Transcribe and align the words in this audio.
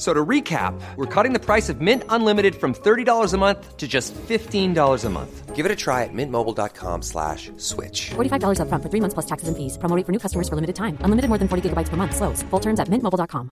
F- 0.00 0.04
So 0.04 0.14
to 0.14 0.24
recap, 0.24 0.80
we're 0.96 1.04
cutting 1.04 1.34
the 1.34 1.38
price 1.38 1.68
of 1.68 1.80
Mint 1.82 2.04
Unlimited 2.08 2.54
from 2.54 2.72
$30 2.72 3.34
a 3.34 3.38
month 3.38 3.76
to 3.76 3.86
just 3.86 4.14
$15 4.14 5.04
a 5.04 5.10
month. 5.10 5.54
Give 5.54 5.66
it 5.66 5.72
a 5.72 5.76
try 5.76 6.04
at 6.04 6.10
mintmobile.com 6.14 7.02
slash 7.02 7.50
switch. 7.58 8.10
$45 8.16 8.60
upfront 8.60 8.82
for 8.82 8.88
three 8.88 9.00
months 9.00 9.12
plus 9.12 9.26
taxes 9.26 9.48
and 9.48 9.56
fees. 9.58 9.76
Promo 9.76 9.94
rate 9.96 10.06
for 10.06 10.12
new 10.12 10.18
customers 10.18 10.48
for 10.48 10.54
limited 10.54 10.74
time. 10.74 10.96
Unlimited 11.04 11.28
more 11.28 11.36
than 11.36 11.48
40 11.48 11.68
gigabytes 11.68 11.90
per 11.90 11.98
month. 11.98 12.16
Slows. 12.16 12.42
Full 12.50 12.60
terms 12.60 12.80
at 12.80 12.88
mintmobile.com. 12.88 13.50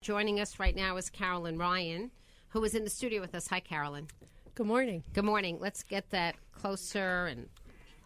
Joining 0.00 0.40
us 0.40 0.58
right 0.58 0.76
now 0.76 0.96
is 0.96 1.10
Karolyn 1.10 1.58
Ryan, 1.58 2.10
who 2.48 2.64
is 2.64 2.74
in 2.74 2.84
the 2.84 2.90
studio 2.90 3.20
with 3.20 3.34
us. 3.34 3.48
Hi, 3.48 3.60
Karolyn. 3.60 4.08
Good 4.54 4.66
morning. 4.66 5.02
Good 5.12 5.24
morning. 5.24 5.58
Let's 5.60 5.82
get 5.82 6.08
that 6.10 6.36
closer 6.52 7.26
and 7.26 7.48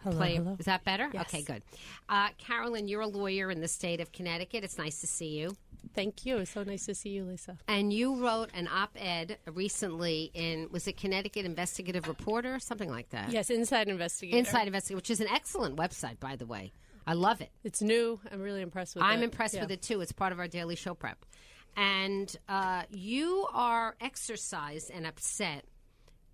Hello, 0.02 0.16
play. 0.16 0.36
hello. 0.36 0.56
Is 0.58 0.66
that 0.66 0.84
better? 0.84 1.08
Yes. 1.12 1.22
Okay, 1.26 1.42
good. 1.42 1.62
Uh, 2.08 2.28
Karolyn, 2.38 2.88
you're 2.88 3.00
a 3.02 3.06
lawyer 3.08 3.50
in 3.50 3.60
the 3.60 3.68
state 3.68 4.00
of 4.00 4.10
Connecticut. 4.12 4.62
It's 4.64 4.78
nice 4.78 5.00
to 5.00 5.06
see 5.06 5.38
you. 5.38 5.56
Thank 5.94 6.26
you. 6.26 6.38
It's 6.38 6.50
so 6.52 6.62
nice 6.62 6.86
to 6.86 6.94
see 6.94 7.10
you, 7.10 7.24
Lisa. 7.24 7.58
And 7.66 7.92
you 7.92 8.16
wrote 8.22 8.50
an 8.54 8.68
op-ed 8.68 9.38
recently 9.52 10.30
in 10.34 10.68
was 10.70 10.86
it 10.86 10.96
Connecticut 10.96 11.44
Investigative 11.44 12.06
Reporter, 12.08 12.54
or 12.56 12.58
something 12.60 12.90
like 12.90 13.10
that? 13.10 13.30
Yes, 13.32 13.50
Inside 13.50 13.88
Investigator. 13.88 14.38
Inside 14.38 14.66
Investigative, 14.66 14.96
which 14.98 15.10
is 15.10 15.20
an 15.20 15.28
excellent 15.28 15.76
website, 15.76 16.20
by 16.20 16.36
the 16.36 16.46
way. 16.46 16.72
I 17.06 17.14
love 17.14 17.40
it. 17.40 17.50
It's 17.64 17.80
new. 17.80 18.20
I'm 18.30 18.40
really 18.42 18.60
impressed 18.60 18.94
with 18.94 19.02
it. 19.02 19.06
I'm 19.06 19.22
impressed 19.22 19.54
Yeah. 19.54 19.62
with 19.62 19.70
it 19.70 19.82
too. 19.82 20.00
It's 20.00 20.12
part 20.12 20.32
of 20.32 20.38
our 20.38 20.48
daily 20.48 20.76
show 20.76 20.94
prep. 20.94 21.24
And 21.76 22.34
uh, 22.48 22.82
you 22.90 23.46
are 23.52 23.94
exercised 24.00 24.90
and 24.90 25.06
upset 25.06 25.64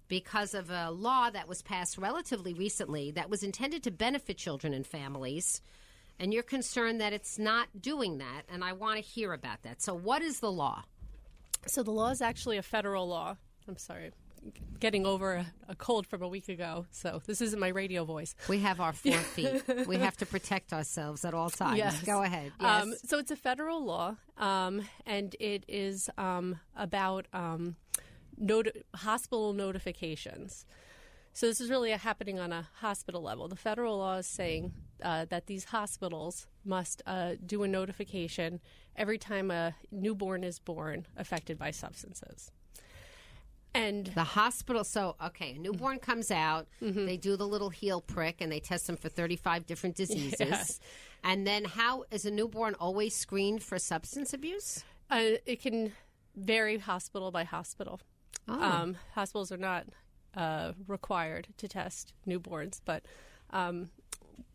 because 0.08 0.54
of 0.54 0.70
a 0.70 0.90
law 0.90 1.30
that 1.30 1.48
was 1.48 1.62
passed 1.62 1.96
relatively 1.98 2.54
recently 2.54 3.10
that 3.12 3.30
was 3.30 3.42
intended 3.42 3.82
to 3.84 3.90
benefit 3.90 4.36
children 4.36 4.74
and 4.74 4.86
families. 4.86 5.60
And 6.18 6.32
you're 6.32 6.42
concerned 6.44 7.00
that 7.00 7.12
it's 7.12 7.38
not 7.38 7.68
doing 7.80 8.18
that. 8.18 8.42
And 8.48 8.62
I 8.62 8.72
want 8.72 8.96
to 8.96 9.02
hear 9.02 9.32
about 9.32 9.62
that. 9.62 9.82
So, 9.82 9.94
what 9.94 10.22
is 10.22 10.40
the 10.40 10.52
law? 10.52 10.84
So 11.66 11.82
the 11.82 11.90
law 11.90 12.10
is 12.10 12.20
actually 12.20 12.58
a 12.58 12.62
federal 12.62 13.08
law. 13.08 13.36
I'm 13.66 13.78
sorry. 13.78 14.12
Getting 14.78 15.06
over 15.06 15.34
a, 15.36 15.46
a 15.70 15.74
cold 15.74 16.06
from 16.06 16.22
a 16.22 16.28
week 16.28 16.50
ago, 16.50 16.84
so 16.90 17.22
this 17.26 17.40
isn't 17.40 17.58
my 17.58 17.68
radio 17.68 18.04
voice. 18.04 18.34
We 18.46 18.58
have 18.60 18.78
our 18.78 18.92
four 18.92 19.12
feet. 19.34 19.62
We 19.86 19.96
have 19.96 20.18
to 20.18 20.26
protect 20.26 20.74
ourselves 20.74 21.24
at 21.24 21.32
all 21.32 21.48
times. 21.48 21.78
Yes. 21.78 22.02
Go 22.02 22.22
ahead. 22.22 22.52
Yes. 22.60 22.82
Um, 22.82 22.94
so 23.06 23.18
it's 23.18 23.30
a 23.30 23.36
federal 23.36 23.82
law, 23.82 24.16
um, 24.36 24.82
and 25.06 25.34
it 25.40 25.64
is 25.66 26.10
um, 26.18 26.58
about 26.76 27.26
um, 27.32 27.76
noti- 28.36 28.82
hospital 28.94 29.54
notifications. 29.54 30.66
So 31.36 31.46
this 31.48 31.60
is 31.60 31.68
really 31.68 31.90
happening 31.90 32.38
on 32.38 32.52
a 32.52 32.68
hospital 32.74 33.20
level. 33.20 33.48
The 33.48 33.56
federal 33.56 33.98
law 33.98 34.18
is 34.18 34.26
saying 34.26 34.72
uh, 35.02 35.24
that 35.30 35.46
these 35.46 35.64
hospitals 35.64 36.46
must 36.64 37.02
uh, 37.06 37.32
do 37.44 37.64
a 37.64 37.68
notification 37.68 38.60
every 38.94 39.18
time 39.18 39.50
a 39.50 39.74
newborn 39.90 40.44
is 40.44 40.60
born 40.60 41.06
affected 41.16 41.58
by 41.58 41.72
substances. 41.72 42.52
And 43.74 44.06
The 44.06 44.22
hospital, 44.22 44.84
so 44.84 45.16
okay, 45.20 45.56
a 45.56 45.58
newborn 45.58 45.98
comes 45.98 46.30
out, 46.30 46.68
they 46.80 47.16
do 47.16 47.36
the 47.36 47.48
little 47.48 47.70
heel 47.70 48.00
prick, 48.00 48.40
and 48.40 48.52
they 48.52 48.60
test 48.60 48.86
them 48.86 48.96
for 48.96 49.08
35 49.08 49.66
different 49.66 49.96
diseases. 49.96 50.80
And 51.26 51.46
then, 51.46 51.64
how 51.64 52.04
is 52.10 52.26
a 52.26 52.30
newborn 52.30 52.74
always 52.74 53.16
screened 53.16 53.62
for 53.62 53.78
substance 53.78 54.34
abuse? 54.34 54.84
uh, 55.10 55.40
it 55.46 55.62
can 55.62 55.92
vary 56.36 56.76
hospital 56.76 57.30
by 57.30 57.44
hospital. 57.44 57.98
Oh. 58.46 58.62
Um, 58.62 58.96
hospitals 59.14 59.50
are 59.50 59.56
not 59.56 59.86
uh, 60.36 60.72
required 60.88 61.48
to 61.58 61.68
test 61.68 62.12
newborns, 62.26 62.80
but 62.84 63.04
um, 63.50 63.90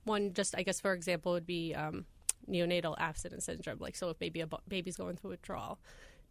one 0.03 0.33
just, 0.33 0.55
I 0.57 0.63
guess, 0.63 0.79
for 0.81 0.93
example, 0.93 1.33
would 1.33 1.45
be 1.45 1.73
um, 1.75 2.05
neonatal 2.49 2.95
abstinence 2.99 3.45
syndrome. 3.45 3.77
Like, 3.79 3.95
so 3.95 4.09
if 4.09 4.17
maybe 4.19 4.41
a 4.41 4.47
bu- 4.47 4.57
baby's 4.67 4.97
going 4.97 5.15
through 5.17 5.31
withdrawal, 5.31 5.79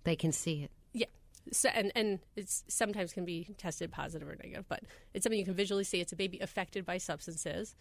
They 0.05 0.17
can 0.17 0.33
see 0.33 0.63
it. 0.65 0.71
yeah. 0.93 1.07
So, 1.53 1.71
and 1.71 1.91
and 1.95 2.19
it's 2.37 2.65
sometimes 2.69 3.13
can 3.15 3.25
be 3.25 3.55
tested 3.57 3.91
positive 3.91 4.29
or 4.29 4.37
negative, 4.37 4.67
but 4.69 4.81
it's 5.15 5.23
something 5.23 5.39
you 5.39 5.47
can 5.47 5.55
visually 5.55 5.85
see. 5.85 6.01
It's 6.01 6.13
a 6.13 6.17
baby 6.17 6.39
affected 6.41 6.85
by 6.85 6.99
substances 6.99 7.75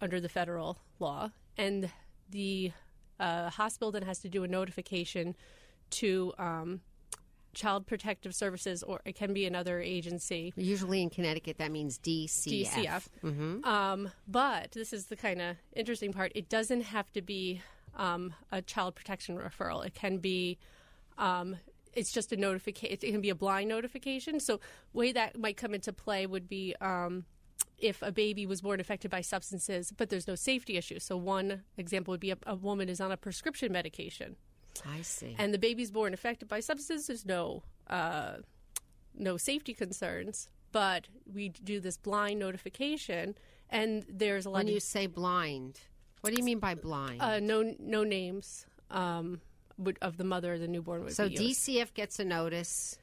under 0.00 0.20
the 0.20 0.28
federal 0.28 0.78
law, 0.98 1.30
and 1.56 1.90
the 2.30 2.72
uh, 3.20 3.50
hospital 3.50 3.92
then 3.92 4.02
has 4.02 4.18
to 4.20 4.28
do 4.28 4.42
a 4.42 4.48
notification 4.48 5.36
to 5.90 6.32
um, 6.38 6.80
Child 7.54 7.86
Protective 7.86 8.34
Services, 8.34 8.82
or 8.82 9.00
it 9.04 9.14
can 9.14 9.32
be 9.32 9.46
another 9.46 9.80
agency. 9.80 10.52
Usually 10.56 11.02
in 11.02 11.10
Connecticut, 11.10 11.58
that 11.58 11.70
means 11.70 11.98
DCF. 11.98 12.68
DCF. 12.68 13.08
Mm-hmm. 13.24 13.64
Um, 13.64 14.10
but 14.28 14.72
this 14.72 14.92
is 14.92 15.06
the 15.06 15.16
kind 15.16 15.40
of 15.40 15.56
interesting 15.74 16.12
part. 16.12 16.32
It 16.34 16.48
doesn't 16.48 16.82
have 16.82 17.12
to 17.12 17.22
be 17.22 17.60
um, 17.96 18.34
a 18.50 18.62
child 18.62 18.94
protection 18.94 19.38
referral. 19.38 19.84
It 19.84 19.94
can 19.94 20.18
be. 20.18 20.58
Um, 21.18 21.56
it's 21.92 22.10
just 22.10 22.32
a 22.32 22.36
notification. 22.36 22.92
It 22.92 23.12
can 23.12 23.20
be 23.20 23.30
a 23.30 23.34
blind 23.36 23.68
notification. 23.68 24.40
So, 24.40 24.60
way 24.92 25.12
that 25.12 25.38
might 25.38 25.56
come 25.56 25.74
into 25.74 25.92
play 25.92 26.26
would 26.26 26.48
be 26.48 26.74
um, 26.80 27.24
if 27.78 28.02
a 28.02 28.10
baby 28.10 28.46
was 28.46 28.62
born 28.62 28.80
affected 28.80 29.10
by 29.10 29.20
substances, 29.20 29.92
but 29.96 30.08
there's 30.10 30.26
no 30.26 30.34
safety 30.34 30.76
issue. 30.76 30.98
So, 30.98 31.16
one 31.16 31.62
example 31.76 32.12
would 32.12 32.20
be 32.20 32.32
a, 32.32 32.38
a 32.46 32.56
woman 32.56 32.88
is 32.88 33.00
on 33.00 33.12
a 33.12 33.16
prescription 33.16 33.72
medication, 33.72 34.36
I 34.86 35.02
see. 35.02 35.34
and 35.38 35.52
the 35.52 35.58
baby's 35.58 35.90
born 35.90 36.14
affected 36.14 36.48
by 36.48 36.60
substances. 36.60 37.06
There's 37.06 37.26
no 37.26 37.62
uh, 37.88 38.36
no 39.14 39.36
safety 39.36 39.74
concerns, 39.74 40.48
but 40.72 41.08
we 41.32 41.48
do 41.50 41.80
this 41.80 41.96
blind 41.96 42.40
notification, 42.40 43.36
and 43.70 44.04
there's 44.08 44.46
a 44.46 44.50
lot 44.50 44.58
when 44.58 44.68
of 44.68 44.74
you 44.74 44.80
say 44.80 45.06
blind, 45.06 45.80
what 46.20 46.30
do 46.32 46.36
you 46.38 46.44
mean 46.44 46.58
by 46.58 46.74
blind? 46.74 47.20
uh, 47.20 47.40
no 47.40 47.74
no 47.78 48.04
names 48.04 48.66
um, 48.90 49.40
of 50.02 50.16
the 50.16 50.24
mother 50.24 50.54
of 50.54 50.60
the 50.60 50.68
newborn 50.68 51.04
would 51.04 51.14
so. 51.14 51.28
DCF 51.28 51.94
gets 51.94 52.18
a 52.18 52.24
notice. 52.24 52.98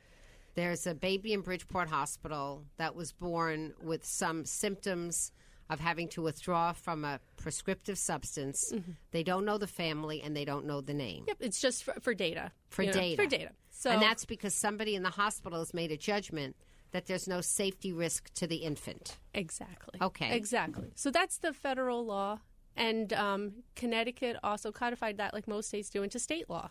There's 0.53 0.85
a 0.85 0.93
baby 0.93 1.31
in 1.31 1.41
Bridgeport 1.41 1.87
Hospital 1.89 2.65
that 2.77 2.93
was 2.93 3.13
born 3.13 3.73
with 3.81 4.03
some 4.05 4.43
symptoms 4.43 5.31
of 5.71 5.79
having 5.79 6.09
to 6.09 6.21
withdraw 6.21 6.73
from 6.73 7.05
a 7.05 7.19
prescriptive 7.37 7.97
substance. 7.97 8.71
They 9.11 9.23
don't 9.23 9.45
know 9.45 9.57
the 9.57 9.67
family 9.67 10.21
and 10.21 10.35
they 10.35 10.45
don't 10.45 10.65
know 10.65 10.81
the 10.81 10.93
name. 10.93 11.21
Mm-hmm. 11.21 11.29
Yep, 11.29 11.37
it's 11.39 11.61
just 11.61 11.85
for, 11.85 11.93
for 12.01 12.13
data. 12.13 12.51
For 12.69 12.83
you 12.83 12.89
know, 12.89 12.93
data. 12.93 13.23
For 13.23 13.27
data. 13.27 13.49
So 13.71 13.89
and 13.89 14.01
that's 14.01 14.25
because 14.25 14.53
somebody 14.53 14.95
in 14.95 15.01
the 15.01 15.09
hospital 15.09 15.59
has 15.59 15.73
made 15.73 15.91
a 15.91 15.97
judgment 15.97 16.57
that 16.91 17.05
there's 17.07 17.25
no 17.25 17.39
safety 17.39 17.93
risk 17.93 18.33
to 18.33 18.45
the 18.45 18.57
infant. 18.57 19.17
exactly 19.33 19.97
Okay. 20.01 20.35
Exactly. 20.35 20.91
So 20.95 21.09
that's 21.09 21.37
the 21.37 21.53
federal 21.53 22.05
law, 22.05 22.39
and 22.75 23.13
um, 23.13 23.63
Connecticut 23.77 24.35
also 24.43 24.73
codified 24.73 25.17
that, 25.17 25.33
like 25.33 25.47
most 25.47 25.69
states 25.69 25.89
do, 25.89 26.03
into 26.03 26.19
state 26.19 26.49
law. 26.49 26.69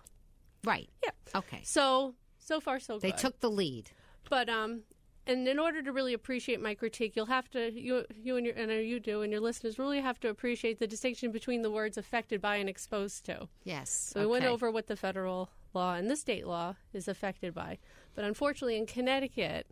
Right. 0.63 0.91
Yeah. 1.03 1.11
Okay. 1.35 1.63
So 1.65 2.15
so 2.39 2.61
far 2.61 2.79
so 2.81 2.99
good. 2.99 3.03
They 3.03 3.13
took 3.13 3.41
the 3.41 3.51
lead. 3.51 3.91
But 4.29 4.51
um, 4.51 4.83
and 5.31 5.47
in 5.47 5.59
order 5.59 5.81
to 5.81 5.93
really 5.93 6.13
appreciate 6.13 6.61
my 6.61 6.75
critique, 6.75 7.15
you'll 7.15 7.27
have 7.27 7.49
to 7.51 7.71
you 7.73 8.05
you 8.15 8.37
and 8.37 8.45
your 8.45 8.57
and 8.57 8.71
you 8.87 8.99
do 8.99 9.23
and 9.23 9.31
your 9.31 9.41
listeners 9.41 9.79
really 9.79 10.01
have 10.01 10.19
to 10.21 10.29
appreciate 10.29 10.81
the 10.81 10.87
distinction 10.87 11.31
between 11.31 11.63
the 11.63 11.71
words 11.71 11.97
affected 11.97 12.41
by 12.41 12.57
and 12.57 12.69
exposed 12.69 13.25
to. 13.27 13.49
Yes. 13.65 13.91
So 14.13 14.21
we 14.21 14.27
went 14.27 14.45
over 14.45 14.71
what 14.71 14.89
the 14.89 14.97
federal 14.97 15.51
law 15.73 15.95
and 15.95 16.11
the 16.11 16.17
state 16.17 16.47
law 16.47 16.75
is 16.93 17.07
affected 17.07 17.55
by. 17.55 17.79
But 18.15 18.25
unfortunately, 18.25 18.77
in 18.77 18.87
Connecticut, 18.87 19.69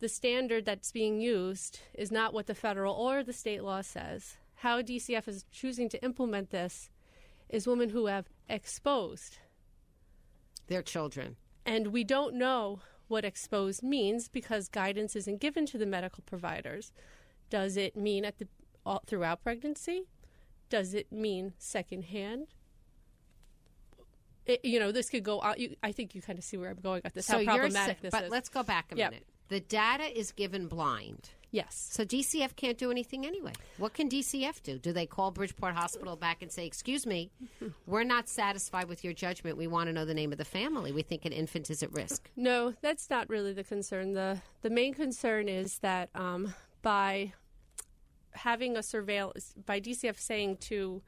the 0.00 0.08
standard 0.08 0.66
that's 0.66 0.92
being 0.92 1.20
used 1.20 1.80
is 1.94 2.12
not 2.12 2.34
what 2.34 2.46
the 2.46 2.54
federal 2.54 2.94
or 2.94 3.22
the 3.22 3.32
state 3.32 3.64
law 3.64 3.80
says. 3.80 4.36
How 4.56 4.82
DCF 4.82 5.26
is 5.26 5.46
choosing 5.50 5.88
to 5.88 6.04
implement 6.04 6.50
this 6.50 6.90
is 7.48 7.66
women 7.66 7.88
who 7.88 8.06
have 8.06 8.28
exposed. 8.48 9.38
Their 10.66 10.82
children. 10.82 11.36
And 11.64 11.88
we 11.88 12.04
don't 12.04 12.34
know 12.34 12.80
what 13.08 13.24
exposed 13.24 13.82
means 13.82 14.28
because 14.28 14.68
guidance 14.68 15.14
isn't 15.16 15.40
given 15.40 15.66
to 15.66 15.78
the 15.78 15.86
medical 15.86 16.22
providers. 16.24 16.92
Does 17.50 17.76
it 17.76 17.96
mean 17.96 18.24
at 18.24 18.38
the 18.38 18.48
all, 18.84 19.02
throughout 19.06 19.42
pregnancy? 19.42 20.04
Does 20.68 20.94
it 20.94 21.12
mean 21.12 21.52
secondhand? 21.58 22.48
It, 24.46 24.64
you 24.64 24.80
know, 24.80 24.90
this 24.90 25.08
could 25.08 25.22
go 25.22 25.40
out. 25.42 25.60
You, 25.60 25.76
I 25.82 25.92
think 25.92 26.14
you 26.14 26.22
kind 26.22 26.38
of 26.38 26.44
see 26.44 26.56
where 26.56 26.70
I'm 26.70 26.80
going 26.80 27.02
at 27.04 27.14
this. 27.14 27.26
So 27.26 27.38
how 27.44 27.56
problematic 27.56 28.00
this 28.00 28.10
but 28.10 28.24
is. 28.24 28.28
But 28.30 28.34
let's 28.34 28.48
go 28.48 28.62
back 28.62 28.90
a 28.90 28.96
Yep. 28.96 29.10
minute. 29.10 29.26
The 29.48 29.60
data 29.60 30.04
is 30.18 30.32
given 30.32 30.66
blind. 30.66 31.30
Yes. 31.52 31.88
So 31.92 32.04
DCF 32.04 32.56
can't 32.56 32.76
do 32.76 32.90
anything 32.90 33.24
anyway. 33.24 33.52
What 33.78 33.94
can 33.94 34.08
DCF 34.08 34.60
do? 34.62 34.78
Do 34.78 34.92
they 34.92 35.06
call 35.06 35.30
Bridgeport 35.30 35.74
Hospital 35.74 36.16
back 36.16 36.42
and 36.42 36.50
say, 36.50 36.66
"Excuse 36.66 37.06
me, 37.06 37.30
we're 37.86 38.02
not 38.02 38.28
satisfied 38.28 38.88
with 38.88 39.04
your 39.04 39.12
judgment. 39.12 39.56
We 39.56 39.68
want 39.68 39.86
to 39.86 39.92
know 39.92 40.04
the 40.04 40.14
name 40.14 40.32
of 40.32 40.38
the 40.38 40.44
family. 40.44 40.90
We 40.90 41.02
think 41.02 41.24
an 41.24 41.32
infant 41.32 41.70
is 41.70 41.82
at 41.84 41.92
risk." 41.92 42.30
No, 42.36 42.74
that's 42.80 43.08
not 43.08 43.28
really 43.28 43.52
the 43.52 43.62
concern. 43.62 44.14
the 44.14 44.40
The 44.62 44.70
main 44.70 44.94
concern 44.94 45.48
is 45.48 45.78
that 45.78 46.10
um, 46.16 46.54
by 46.82 47.34
having 48.32 48.76
a 48.76 48.82
surveillance, 48.82 49.54
by 49.64 49.80
DCF 49.80 50.18
saying 50.18 50.56
to 50.56 51.02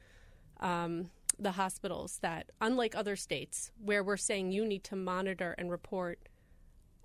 um, 0.60 1.10
the 1.38 1.52
hospitals 1.52 2.18
that, 2.22 2.50
unlike 2.60 2.94
other 2.94 3.16
states 3.16 3.70
where 3.82 4.02
we're 4.04 4.16
saying 4.16 4.52
you 4.52 4.64
need 4.64 4.84
to 4.84 4.96
monitor 4.96 5.54
and 5.58 5.70
report 5.70 6.28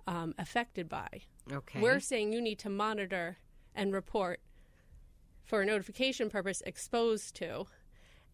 um, 0.06 0.34
affected 0.38 0.88
by, 0.88 1.22
Okay. 1.52 1.80
we're 1.80 2.00
saying 2.00 2.32
you 2.32 2.40
need 2.40 2.58
to 2.60 2.70
monitor 2.70 3.38
and 3.74 3.92
report 3.92 4.40
for 5.44 5.62
a 5.62 5.66
notification 5.66 6.30
purpose 6.30 6.62
exposed 6.64 7.34
to. 7.36 7.66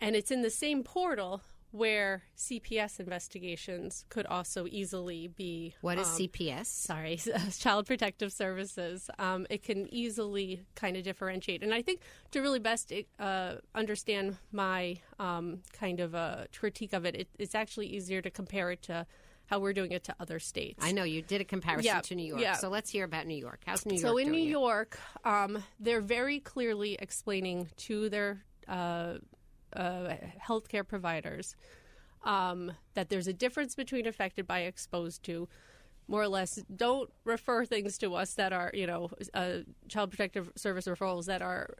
And 0.00 0.14
it's 0.14 0.30
in 0.30 0.42
the 0.42 0.50
same 0.50 0.82
portal 0.82 1.40
where 1.70 2.22
CPS 2.36 3.00
investigations 3.00 4.04
could 4.08 4.26
also 4.26 4.66
easily 4.70 5.28
be. 5.28 5.74
what 5.80 5.98
is 5.98 6.08
um, 6.08 6.14
CPS? 6.14 6.66
Sorry, 6.66 7.16
Child 7.58 7.86
Protective 7.86 8.32
Services. 8.32 9.10
Um, 9.18 9.46
it 9.50 9.62
can 9.62 9.92
easily 9.92 10.62
kind 10.74 10.96
of 10.96 11.02
differentiate. 11.02 11.62
And 11.62 11.74
I 11.74 11.82
think 11.82 12.00
to 12.30 12.40
really 12.40 12.58
best 12.58 12.92
uh, 13.18 13.54
understand 13.74 14.36
my 14.52 15.00
um, 15.18 15.60
kind 15.72 16.00
of 16.00 16.14
a 16.14 16.46
critique 16.56 16.92
of 16.92 17.04
it, 17.04 17.14
it, 17.14 17.28
it's 17.38 17.54
actually 17.54 17.88
easier 17.88 18.22
to 18.22 18.30
compare 18.30 18.70
it 18.70 18.82
to 18.82 19.06
how 19.46 19.60
we're 19.60 19.72
doing 19.72 19.92
it 19.92 20.04
to 20.04 20.14
other 20.20 20.38
states. 20.38 20.84
I 20.84 20.92
know 20.92 21.04
you 21.04 21.22
did 21.22 21.40
a 21.40 21.44
comparison 21.44 21.86
Yeah, 21.86 22.00
to 22.00 22.14
New 22.14 22.26
York. 22.26 22.40
yeah. 22.40 22.54
So 22.54 22.68
let's 22.68 22.90
hear 22.90 23.04
about 23.04 23.26
New 23.26 23.36
York. 23.36 23.60
How's 23.64 23.86
New 23.86 23.94
York? 23.94 24.02
So 24.02 24.18
in 24.18 24.30
New 24.30 24.42
it? 24.42 24.50
York, 24.50 24.98
um, 25.24 25.62
they're 25.80 26.00
very 26.00 26.40
clearly 26.40 26.96
explaining 27.00 27.68
to 27.78 28.08
their 28.08 28.44
uh, 28.68 29.14
uh, 29.74 30.14
healthcare 30.44 30.86
providers 30.86 31.54
um, 32.24 32.72
that 32.94 33.08
there's 33.08 33.28
a 33.28 33.32
difference 33.32 33.74
between 33.74 34.06
affected 34.06 34.46
by 34.46 34.60
exposed 34.60 35.22
to. 35.24 35.48
More 36.08 36.22
or 36.22 36.28
less, 36.28 36.62
don't 36.74 37.10
refer 37.24 37.64
things 37.64 37.98
to 37.98 38.14
us 38.14 38.34
that 38.34 38.52
are, 38.52 38.70
you 38.74 38.86
know, 38.86 39.10
uh, 39.34 39.58
child 39.88 40.10
protective 40.10 40.52
service 40.56 40.86
referrals 40.86 41.26
that 41.26 41.42
are 41.42 41.74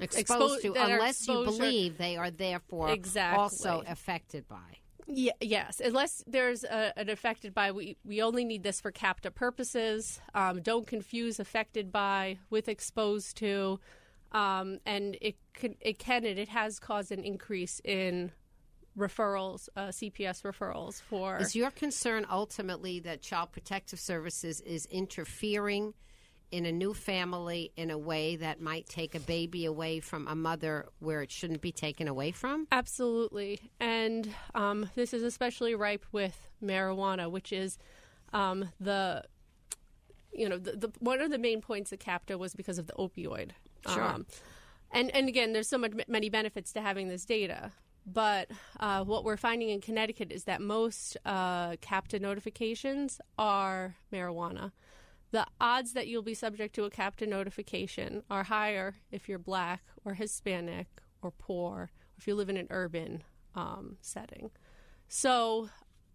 exposed 0.00 0.58
expo- 0.64 0.74
to, 0.74 0.80
unless 0.80 1.26
you 1.26 1.44
believe 1.44 1.98
they 1.98 2.16
are 2.16 2.30
therefore 2.30 2.90
Exactly. 2.90 3.40
also 3.40 3.82
affected 3.86 4.46
by. 4.48 4.78
Yeah, 5.10 5.32
yes, 5.40 5.80
unless 5.82 6.22
there's 6.26 6.64
a, 6.64 6.92
an 6.98 7.08
affected 7.08 7.54
by, 7.54 7.72
we, 7.72 7.96
we 8.04 8.20
only 8.20 8.44
need 8.44 8.62
this 8.62 8.80
for 8.80 8.92
CAPTA 8.92 9.30
purposes. 9.30 10.20
Um, 10.34 10.60
don't 10.60 10.86
confuse 10.86 11.40
affected 11.40 11.90
by 11.90 12.38
with 12.50 12.68
exposed 12.68 13.38
to. 13.38 13.80
Um, 14.32 14.80
and 14.84 15.16
it 15.22 15.36
can, 15.54 15.76
it 15.80 15.98
can 15.98 16.26
and 16.26 16.38
it 16.38 16.50
has 16.50 16.78
caused 16.78 17.10
an 17.10 17.24
increase 17.24 17.80
in 17.82 18.30
referrals, 18.98 19.70
uh, 19.76 19.88
CPS 19.88 20.42
referrals 20.42 21.00
for. 21.00 21.38
Is 21.38 21.56
your 21.56 21.70
concern 21.70 22.26
ultimately 22.30 23.00
that 23.00 23.22
Child 23.22 23.52
Protective 23.52 23.98
Services 23.98 24.60
is 24.60 24.84
interfering 24.86 25.94
in 26.50 26.66
a 26.66 26.72
new 26.72 26.94
family 26.94 27.72
in 27.76 27.90
a 27.90 27.98
way 27.98 28.36
that 28.36 28.60
might 28.60 28.88
take 28.88 29.14
a 29.14 29.20
baby 29.20 29.64
away 29.64 30.00
from 30.00 30.26
a 30.26 30.34
mother 30.34 30.86
where 30.98 31.22
it 31.22 31.30
shouldn't 31.30 31.60
be 31.60 31.72
taken 31.72 32.08
away 32.08 32.30
from? 32.30 32.66
Absolutely. 32.72 33.60
And 33.80 34.28
um, 34.54 34.88
this 34.94 35.12
is 35.12 35.22
especially 35.22 35.74
ripe 35.74 36.06
with 36.12 36.50
marijuana, 36.62 37.30
which 37.30 37.52
is 37.52 37.78
um, 38.32 38.70
the, 38.80 39.24
you 40.32 40.48
know, 40.48 40.58
the, 40.58 40.72
the, 40.72 40.92
one 41.00 41.20
of 41.20 41.30
the 41.30 41.38
main 41.38 41.60
points 41.60 41.92
of 41.92 41.98
CAPTA 41.98 42.38
was 42.38 42.54
because 42.54 42.78
of 42.78 42.86
the 42.86 42.94
opioid. 42.94 43.50
Sure. 43.86 44.02
Um, 44.02 44.26
and, 44.90 45.14
and 45.14 45.28
again, 45.28 45.52
there's 45.52 45.68
so 45.68 45.78
much, 45.78 45.92
many 46.08 46.30
benefits 46.30 46.72
to 46.72 46.80
having 46.80 47.08
this 47.08 47.24
data. 47.24 47.72
But 48.10 48.50
uh, 48.80 49.04
what 49.04 49.22
we're 49.22 49.36
finding 49.36 49.68
in 49.68 49.82
Connecticut 49.82 50.32
is 50.32 50.44
that 50.44 50.62
most 50.62 51.18
uh, 51.26 51.76
CAPTA 51.76 52.20
notifications 52.20 53.20
are 53.38 53.96
marijuana. 54.10 54.72
The 55.30 55.46
odds 55.60 55.92
that 55.92 56.06
you'll 56.08 56.22
be 56.22 56.34
subject 56.34 56.74
to 56.76 56.84
a 56.84 56.90
CAPTA 56.90 57.26
notification 57.26 58.22
are 58.30 58.44
higher 58.44 58.96
if 59.10 59.28
you're 59.28 59.38
black 59.38 59.82
or 60.04 60.14
Hispanic 60.14 60.86
or 61.22 61.30
poor, 61.30 61.70
or 61.76 61.90
if 62.16 62.26
you 62.26 62.34
live 62.34 62.48
in 62.48 62.56
an 62.56 62.66
urban 62.70 63.22
um, 63.54 63.96
setting. 64.00 64.50
So, 65.08 65.68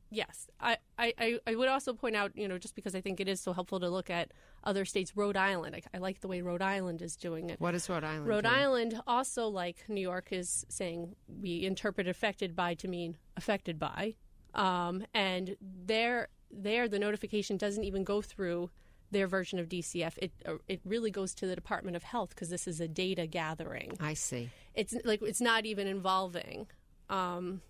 yes, 0.09 0.47
I, 0.59 0.77
I, 0.97 1.13
I- 1.19 1.39
I 1.45 1.55
would 1.55 1.67
also 1.69 1.93
point 1.93 2.15
out, 2.15 2.31
you 2.35 2.47
know, 2.47 2.57
just 2.57 2.75
because 2.75 2.95
I 2.95 3.01
think 3.01 3.19
it 3.19 3.27
is 3.27 3.39
so 3.41 3.53
helpful 3.53 3.79
to 3.81 3.89
look 3.89 4.09
at 4.09 4.31
other 4.63 4.85
states, 4.85 5.15
Rhode 5.15 5.37
Island. 5.37 5.75
I, 5.75 5.81
I 5.93 5.99
like 5.99 6.21
the 6.21 6.27
way 6.27 6.41
Rhode 6.41 6.61
Island 6.61 7.01
is 7.01 7.15
doing 7.15 7.49
it. 7.49 7.59
What 7.59 7.75
is 7.75 7.89
Rhode 7.89 8.03
Island? 8.03 8.27
Rhode 8.27 8.43
doing? 8.45 8.55
Island 8.55 9.01
also, 9.05 9.47
like 9.47 9.83
New 9.89 10.01
York, 10.01 10.29
is 10.31 10.65
saying 10.69 11.15
we 11.27 11.65
interpret 11.65 12.07
affected 12.07 12.55
by 12.55 12.73
to 12.75 12.87
mean 12.87 13.17
affected 13.37 13.77
by, 13.77 14.15
um, 14.55 15.03
and 15.13 15.55
there, 15.61 16.29
there 16.49 16.87
the 16.87 16.99
notification 16.99 17.57
doesn't 17.57 17.83
even 17.83 18.03
go 18.03 18.21
through 18.21 18.69
their 19.13 19.27
version 19.27 19.59
of 19.59 19.69
DCF. 19.69 20.13
It 20.17 20.31
uh, 20.45 20.55
it 20.67 20.81
really 20.85 21.11
goes 21.11 21.33
to 21.35 21.47
the 21.47 21.55
Department 21.55 21.95
of 21.95 22.03
Health 22.03 22.29
because 22.29 22.49
this 22.49 22.67
is 22.67 22.81
a 22.81 22.87
data 22.87 23.25
gathering. 23.27 23.97
I 23.99 24.13
see. 24.15 24.49
It's 24.75 24.93
like 25.05 25.21
it's 25.21 25.39
not 25.41 25.65
even 25.65 25.87
involving, 25.87 26.67
um, 27.09 27.61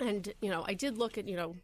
and 0.00 0.32
you 0.40 0.50
know 0.50 0.64
I 0.66 0.74
did 0.74 0.98
look 0.98 1.16
at 1.18 1.28
you 1.28 1.36
know 1.36 1.54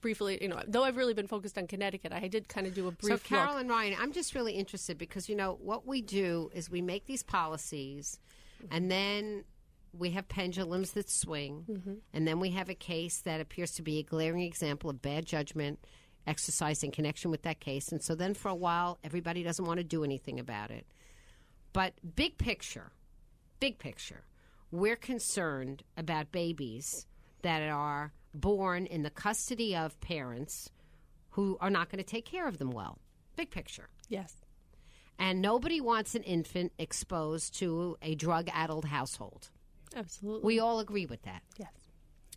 briefly 0.00 0.38
you 0.42 0.48
know 0.48 0.60
though 0.68 0.84
I've 0.84 0.96
really 0.98 1.14
been 1.14 1.26
focused 1.26 1.56
on 1.56 1.66
Connecticut, 1.66 2.12
I 2.12 2.28
did 2.28 2.48
kind 2.48 2.66
of 2.66 2.74
do 2.74 2.86
a 2.88 2.90
So, 2.90 2.96
brief 3.08 3.30
look. 3.30 3.40
Karolyn 3.40 3.70
Ryan, 3.70 3.96
I'm 3.98 4.12
just 4.12 4.34
really 4.34 4.52
interested 4.52 4.98
because, 4.98 5.28
you 5.30 5.36
know, 5.36 5.58
what 5.62 5.86
we 5.86 6.02
do 6.02 6.50
is 6.54 6.68
we 6.70 6.82
make 6.82 7.06
these 7.06 7.22
policies 7.22 8.18
and 8.70 8.90
then 8.90 9.44
we 9.96 10.10
have 10.10 10.26
pendulums 10.28 10.92
that 10.92 11.08
swing, 11.08 11.64
Mm-hmm. 11.70 11.94
and 12.12 12.26
then 12.28 12.40
we 12.40 12.50
have 12.50 12.68
a 12.68 12.74
case 12.74 13.20
that 13.20 13.40
appears 13.40 13.72
to 13.76 13.82
be 13.82 13.98
a 13.98 14.02
glaring 14.02 14.42
example 14.42 14.90
of 14.90 15.00
bad 15.00 15.24
judgment 15.24 15.78
exercised 16.26 16.82
in 16.84 16.90
connection 16.90 17.30
with 17.30 17.42
that 17.42 17.60
case. 17.60 17.88
And 17.92 18.02
so 18.02 18.14
then 18.14 18.34
for 18.34 18.48
a 18.48 18.54
while, 18.54 18.98
everybody 19.04 19.42
doesn't 19.42 19.64
want 19.64 19.78
to 19.78 19.84
do 19.84 20.04
anything 20.04 20.40
about 20.40 20.70
it. 20.70 20.86
But 21.72 21.94
big 22.16 22.38
picture, 22.38 22.92
big 23.60 23.78
picture, 23.78 24.24
we're 24.70 24.96
concerned 24.96 25.82
about 25.96 26.32
babies 26.32 27.06
that 27.42 27.62
are 27.62 28.12
born 28.34 28.86
in 28.86 29.02
the 29.02 29.10
custody 29.10 29.76
of 29.76 30.00
parents 30.00 30.70
who 31.30 31.58
are 31.60 31.70
not 31.70 31.90
going 31.90 31.98
to 32.02 32.08
take 32.08 32.24
care 32.24 32.46
of 32.48 32.58
them 32.58 32.70
well. 32.70 32.98
Big 33.36 33.50
picture. 33.50 33.88
yes, 34.08 34.32
And 35.18 35.42
nobody 35.42 35.80
wants 35.80 36.14
an 36.14 36.22
infant 36.22 36.72
exposed 36.78 37.54
to 37.58 37.96
a 38.02 38.14
drug 38.14 38.48
addled 38.52 38.84
household. 38.84 39.50
absolutely. 39.96 40.46
We 40.46 40.60
all 40.60 40.78
agree 40.80 41.06
with 41.06 41.22
that. 41.22 41.42
yes. 41.58 41.68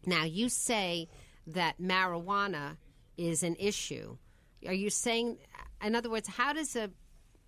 Now, 0.06 0.24
you 0.26 0.50
say 0.50 1.08
that 1.48 1.80
marijuana 1.80 2.78
is 3.18 3.44
an 3.44 3.56
issue. 3.60 4.18
Are 4.66 4.74
you 4.74 4.90
saying, 4.90 5.38
in 5.84 5.96
other 5.96 6.10
words, 6.10 6.28
how 6.28 6.54
does 6.54 6.76
a 6.76 6.90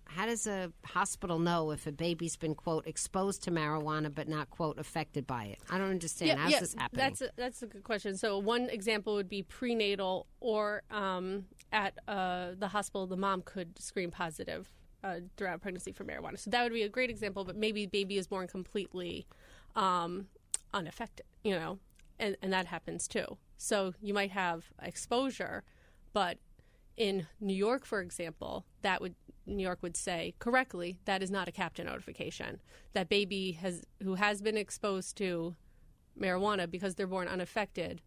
how 0.04 0.26
does 0.26 0.48
a 0.48 0.72
hospital 0.84 1.38
know 1.38 1.70
if 1.70 1.86
a 1.86 1.92
baby's 1.92 2.34
been 2.36 2.56
quote 2.56 2.84
exposed 2.88 3.44
to 3.44 3.52
marijuana 3.52 4.12
but 4.12 4.28
not 4.28 4.50
quote 4.50 4.78
affected 4.78 5.24
by 5.26 5.44
it? 5.44 5.58
I 5.70 5.78
don't 5.78 5.90
understand. 5.90 6.38
How's 6.38 6.58
this 6.58 6.74
happening? 6.74 7.04
That's 7.04 7.20
a, 7.20 7.30
that's 7.36 7.62
a 7.62 7.66
good 7.66 7.84
question. 7.84 8.16
So 8.16 8.38
one 8.38 8.68
example 8.70 9.14
would 9.14 9.28
be 9.28 9.44
prenatal, 9.44 10.26
or 10.40 10.82
um, 10.90 11.44
at 11.72 11.94
uh, 12.08 12.50
the 12.58 12.68
hospital, 12.68 13.06
the 13.06 13.16
mom 13.16 13.42
could 13.42 13.80
screen 13.80 14.10
positive 14.10 14.68
uh, 15.04 15.20
throughout 15.36 15.60
pregnancy 15.60 15.92
for 15.92 16.04
marijuana. 16.04 16.38
So 16.38 16.50
that 16.50 16.64
would 16.64 16.72
be 16.72 16.82
a 16.82 16.88
great 16.88 17.10
example. 17.10 17.44
But 17.44 17.56
maybe 17.56 17.86
baby 17.86 18.18
is 18.18 18.26
born 18.26 18.48
completely 18.48 19.26
um, 19.76 20.26
unaffected, 20.74 21.24
you 21.44 21.54
know, 21.54 21.78
and, 22.18 22.36
and 22.42 22.52
that 22.52 22.66
happens 22.66 23.06
too. 23.06 23.36
So 23.62 23.92
you 24.00 24.14
might 24.14 24.30
have 24.30 24.64
exposure, 24.82 25.64
but 26.14 26.38
in 26.96 27.26
New 27.40 27.54
York, 27.54 27.84
for 27.84 28.00
example, 28.00 28.64
that 28.80 29.02
would 29.02 29.14
New 29.44 29.62
York 29.62 29.82
would 29.82 29.98
say 29.98 30.34
correctly 30.38 30.98
that 31.04 31.22
is 31.22 31.30
not 31.30 31.46
a 31.46 31.52
CAPTA 31.52 31.84
notification. 31.84 32.62
That 32.94 33.10
baby 33.10 33.52
has 33.52 33.82
who 34.02 34.14
has 34.14 34.40
been 34.40 34.56
exposed 34.56 35.16
to 35.18 35.56
marijuana 36.18 36.70
because 36.70 36.94
they're 36.94 37.06
born 37.06 37.28
unaffected 37.28 38.00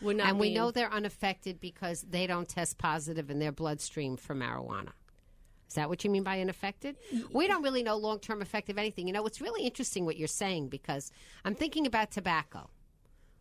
would 0.00 0.16
not 0.16 0.30
and 0.30 0.40
we 0.40 0.48
mean- 0.48 0.54
know 0.54 0.72
they're 0.72 0.92
unaffected 0.92 1.60
because 1.60 2.02
they 2.02 2.26
don't 2.26 2.48
test 2.48 2.76
positive 2.76 3.30
in 3.30 3.38
their 3.38 3.52
bloodstream 3.52 4.16
for 4.16 4.34
marijuana. 4.34 4.90
Is 5.68 5.74
that 5.74 5.88
what 5.88 6.02
you 6.02 6.10
mean 6.10 6.24
by 6.24 6.40
unaffected? 6.40 6.96
We 7.32 7.46
don't 7.46 7.62
really 7.62 7.84
know 7.84 7.96
long 7.96 8.18
term 8.18 8.42
effect 8.42 8.68
of 8.68 8.78
anything. 8.78 9.06
You 9.06 9.12
know, 9.12 9.26
it's 9.26 9.40
really 9.40 9.64
interesting 9.64 10.04
what 10.04 10.16
you're 10.16 10.26
saying 10.26 10.70
because 10.70 11.12
I'm 11.44 11.54
thinking 11.54 11.86
about 11.86 12.10
tobacco. 12.10 12.70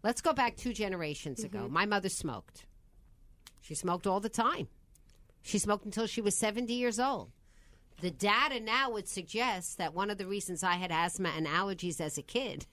Let's 0.03 0.21
go 0.21 0.33
back 0.33 0.55
two 0.55 0.73
generations 0.73 1.43
Mm-hmm. 1.43 1.57
ago. 1.57 1.67
My 1.69 1.85
mother 1.85 2.09
smoked. 2.09 2.65
She 3.61 3.75
smoked 3.75 4.07
all 4.07 4.19
the 4.19 4.29
time. 4.29 4.67
She 5.41 5.59
smoked 5.59 5.85
until 5.85 6.07
she 6.07 6.21
was 6.21 6.35
70 6.37 6.73
years 6.73 6.99
old. 6.99 7.31
The 8.01 8.11
data 8.11 8.59
now 8.59 8.91
would 8.91 9.07
suggest 9.07 9.77
that 9.77 9.93
one 9.93 10.09
of 10.09 10.17
the 10.17 10.27
reasons 10.27 10.63
I 10.63 10.73
had 10.75 10.91
asthma 10.91 11.29
and 11.35 11.47
allergies 11.47 11.99
as 11.99 12.17
a 12.17 12.21
kid 12.21 12.65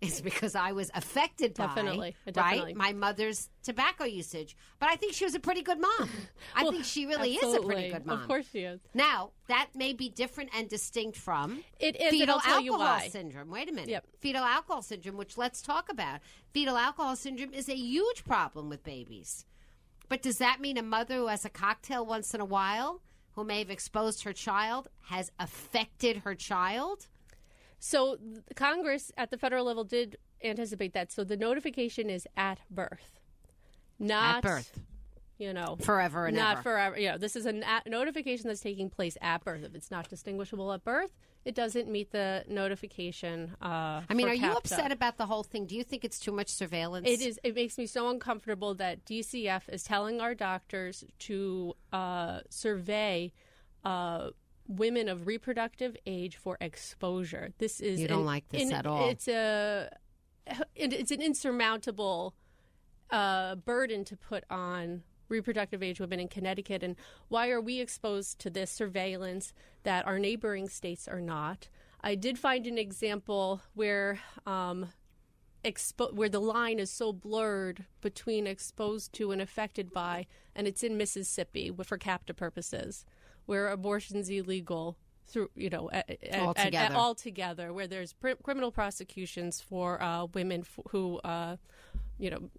is 0.00 0.20
because 0.20 0.54
I 0.54 0.72
was 0.72 0.90
affected 0.94 1.54
by 1.54 1.66
Definitely, 1.66 2.14
right 2.36 2.76
my 2.76 2.92
mother's 2.92 3.50
tobacco 3.62 4.04
usage. 4.04 4.56
But 4.78 4.90
I 4.90 4.96
think 4.96 5.12
she 5.12 5.24
was 5.24 5.34
a 5.34 5.40
pretty 5.40 5.62
good 5.62 5.80
mom. 5.80 6.08
I 6.54 6.62
Well, 6.62 6.72
think 6.72 6.84
she 6.84 7.06
really 7.06 7.34
is 7.34 7.54
a 7.54 7.60
pretty 7.60 7.90
good 7.90 8.06
mom. 8.06 8.20
Of 8.20 8.28
course 8.28 8.46
she 8.50 8.60
is. 8.60 8.80
Now 8.94 9.32
that 9.48 9.70
may 9.74 9.92
be 9.92 10.08
different 10.08 10.50
and 10.54 10.68
distinct 10.68 11.16
from 11.16 11.64
It 11.80 12.00
is, 12.00 12.10
fetal 12.10 12.36
I'll 12.36 12.40
tell 12.40 12.60
you 12.60 12.72
alcohol 12.74 13.10
syndrome. 13.10 13.50
Wait 13.50 13.68
a 13.68 13.72
minute. 13.72 13.88
Yep. 13.90 14.06
Fetal 14.20 14.44
alcohol 14.44 14.82
syndrome, 14.82 15.16
which 15.16 15.36
let's 15.36 15.62
talk 15.62 15.90
about. 15.90 16.20
Fetal 16.52 16.76
alcohol 16.76 17.16
syndrome 17.16 17.52
is 17.52 17.68
a 17.68 17.76
huge 17.76 18.24
problem 18.24 18.68
with 18.68 18.84
babies. 18.84 19.46
But 20.08 20.22
does 20.22 20.38
that 20.38 20.60
mean 20.60 20.78
a 20.78 20.82
mother 20.82 21.16
who 21.16 21.26
has 21.26 21.44
a 21.44 21.50
cocktail 21.50 22.06
once 22.06 22.32
in 22.34 22.40
a 22.40 22.44
while, 22.44 23.02
who 23.32 23.44
may 23.44 23.58
have 23.58 23.70
exposed 23.70 24.22
her 24.22 24.32
child, 24.32 24.88
has 25.06 25.30
affected 25.38 26.18
her 26.18 26.34
child? 26.34 27.08
So 27.78 28.18
Congress 28.56 29.12
at 29.16 29.30
the 29.30 29.38
federal 29.38 29.64
level 29.64 29.84
did 29.84 30.16
anticipate 30.42 30.92
that. 30.94 31.12
So 31.12 31.24
the 31.24 31.36
notification 31.36 32.10
is 32.10 32.26
at 32.36 32.58
birth, 32.70 33.18
not 33.98 34.38
At 34.38 34.42
birth. 34.42 34.80
You 35.38 35.52
know, 35.52 35.76
Forever 35.80 36.26
and 36.26 36.36
not 36.36 36.54
ever. 36.54 36.62
forever. 36.62 36.98
Yeah, 36.98 37.16
this 37.16 37.36
is 37.36 37.46
a 37.46 37.52
notification 37.86 38.48
that's 38.48 38.60
taking 38.60 38.90
place 38.90 39.16
at 39.20 39.44
birth. 39.44 39.62
If 39.62 39.76
it's 39.76 39.88
not 39.88 40.08
distinguishable 40.10 40.72
at 40.72 40.82
birth, 40.82 41.12
it 41.44 41.54
doesn't 41.54 41.88
meet 41.88 42.10
the 42.10 42.44
notification. 42.48 43.54
Uh, 43.62 44.02
I 44.10 44.14
mean, 44.14 44.28
are 44.28 44.34
you 44.34 44.50
upset 44.50 44.90
about 44.90 45.16
the 45.16 45.26
whole 45.26 45.44
thing? 45.44 45.66
Do 45.66 45.76
you 45.76 45.84
think 45.84 46.04
it's 46.04 46.18
too 46.18 46.32
much 46.32 46.48
surveillance? 46.48 47.06
It 47.08 47.20
is. 47.20 47.38
It 47.44 47.54
makes 47.54 47.78
me 47.78 47.86
so 47.86 48.08
uncomfortable 48.10 48.74
that 48.74 49.04
DCF 49.04 49.68
is 49.68 49.84
telling 49.84 50.20
our 50.20 50.34
doctors 50.34 51.04
to 51.20 51.74
uh, 51.92 52.40
survey 52.50 53.32
uh, 53.84 54.30
women 54.68 55.08
of 55.08 55.26
reproductive 55.26 55.96
age 56.06 56.36
for 56.36 56.56
exposure. 56.60 57.50
This 57.58 57.80
is 57.80 58.00
You 58.00 58.06
don't 58.08 58.20
an- 58.20 58.26
like 58.26 58.48
this 58.50 58.62
in- 58.62 58.72
at 58.72 58.86
all. 58.86 59.08
It's 59.08 59.26
a. 59.26 59.90
it- 60.74 60.92
It's 60.92 61.10
an 61.10 61.20
insurmountable 61.22 62.34
uh, 63.10 63.54
burden 63.56 64.04
to 64.04 64.16
put 64.16 64.44
on 64.50 65.02
reproductive 65.30 65.82
age 65.82 65.98
women 66.00 66.20
in 66.20 66.28
Connecticut. 66.28 66.82
And 66.82 66.96
why 67.28 67.50
are 67.50 67.60
we 67.60 67.80
exposed 67.80 68.38
to 68.40 68.50
this 68.50 68.70
surveillance 68.70 69.52
that 69.82 70.06
our 70.06 70.18
neighboring 70.18 70.68
states 70.68 71.08
are 71.08 71.20
not? 71.20 71.68
I 72.02 72.14
did 72.14 72.38
find 72.38 72.66
an 72.66 72.78
example 72.78 73.60
where 73.74 74.20
um, 74.46 74.90
expo- 75.64 76.12
where 76.14 76.28
the 76.28 76.40
line 76.40 76.78
is 76.78 76.90
so 76.90 77.12
blurred 77.12 77.84
between 78.00 78.46
exposed 78.46 79.12
to 79.14 79.32
and 79.32 79.40
affected 79.42 79.92
by, 79.92 80.26
and 80.54 80.66
it's 80.66 80.82
in 80.82 80.96
Mississippi 80.96 81.70
for 81.82 81.98
CAPTA 81.98 82.34
purposes, 82.34 83.04
where 83.48 83.68
abortion's 83.68 84.28
illegal 84.28 84.94
through 85.26 85.48
you 85.54 85.70
know 85.70 85.88
at, 85.90 86.06
at- 86.10 86.38
altogether, 86.94 87.72
where 87.72 87.86
there's 87.86 88.12
pr- 88.12 88.38
criminal 88.42 88.70
prosecutions 88.70 89.58
for 89.62 90.00
uh, 90.02 90.26
women 90.34 90.60
f- 90.60 90.78
who 90.90 91.16
uh, 91.20 91.56
you 92.18 92.28
know 92.28 92.50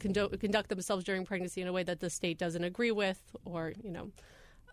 condo- 0.00 0.28
conduct 0.28 0.68
themselves 0.68 1.02
during 1.02 1.24
pregnancy 1.24 1.62
in 1.62 1.66
a 1.66 1.72
way 1.72 1.82
that 1.82 2.00
the 2.00 2.10
state 2.10 2.36
doesn't 2.36 2.62
agree 2.62 2.90
with, 2.90 3.22
or 3.46 3.72
you 3.82 3.90
know. 3.90 4.10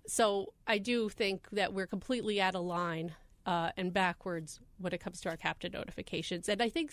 So 0.08 0.51
I 0.68 0.78
do 0.78 1.08
think 1.08 1.48
that 1.54 1.72
we're 1.74 1.88
completely 1.88 2.42
out 2.42 2.54
of 2.56 2.66
line 2.66 3.16
uh, 3.46 3.70
and 3.78 3.94
backwards 3.94 4.60
when 4.78 4.92
it 4.92 5.00
comes 5.00 5.22
to 5.22 5.30
our 5.30 5.38
CAPTA 5.38 5.70
notifications, 5.72 6.50
and 6.50 6.62
I 6.62 6.68
think 6.68 6.92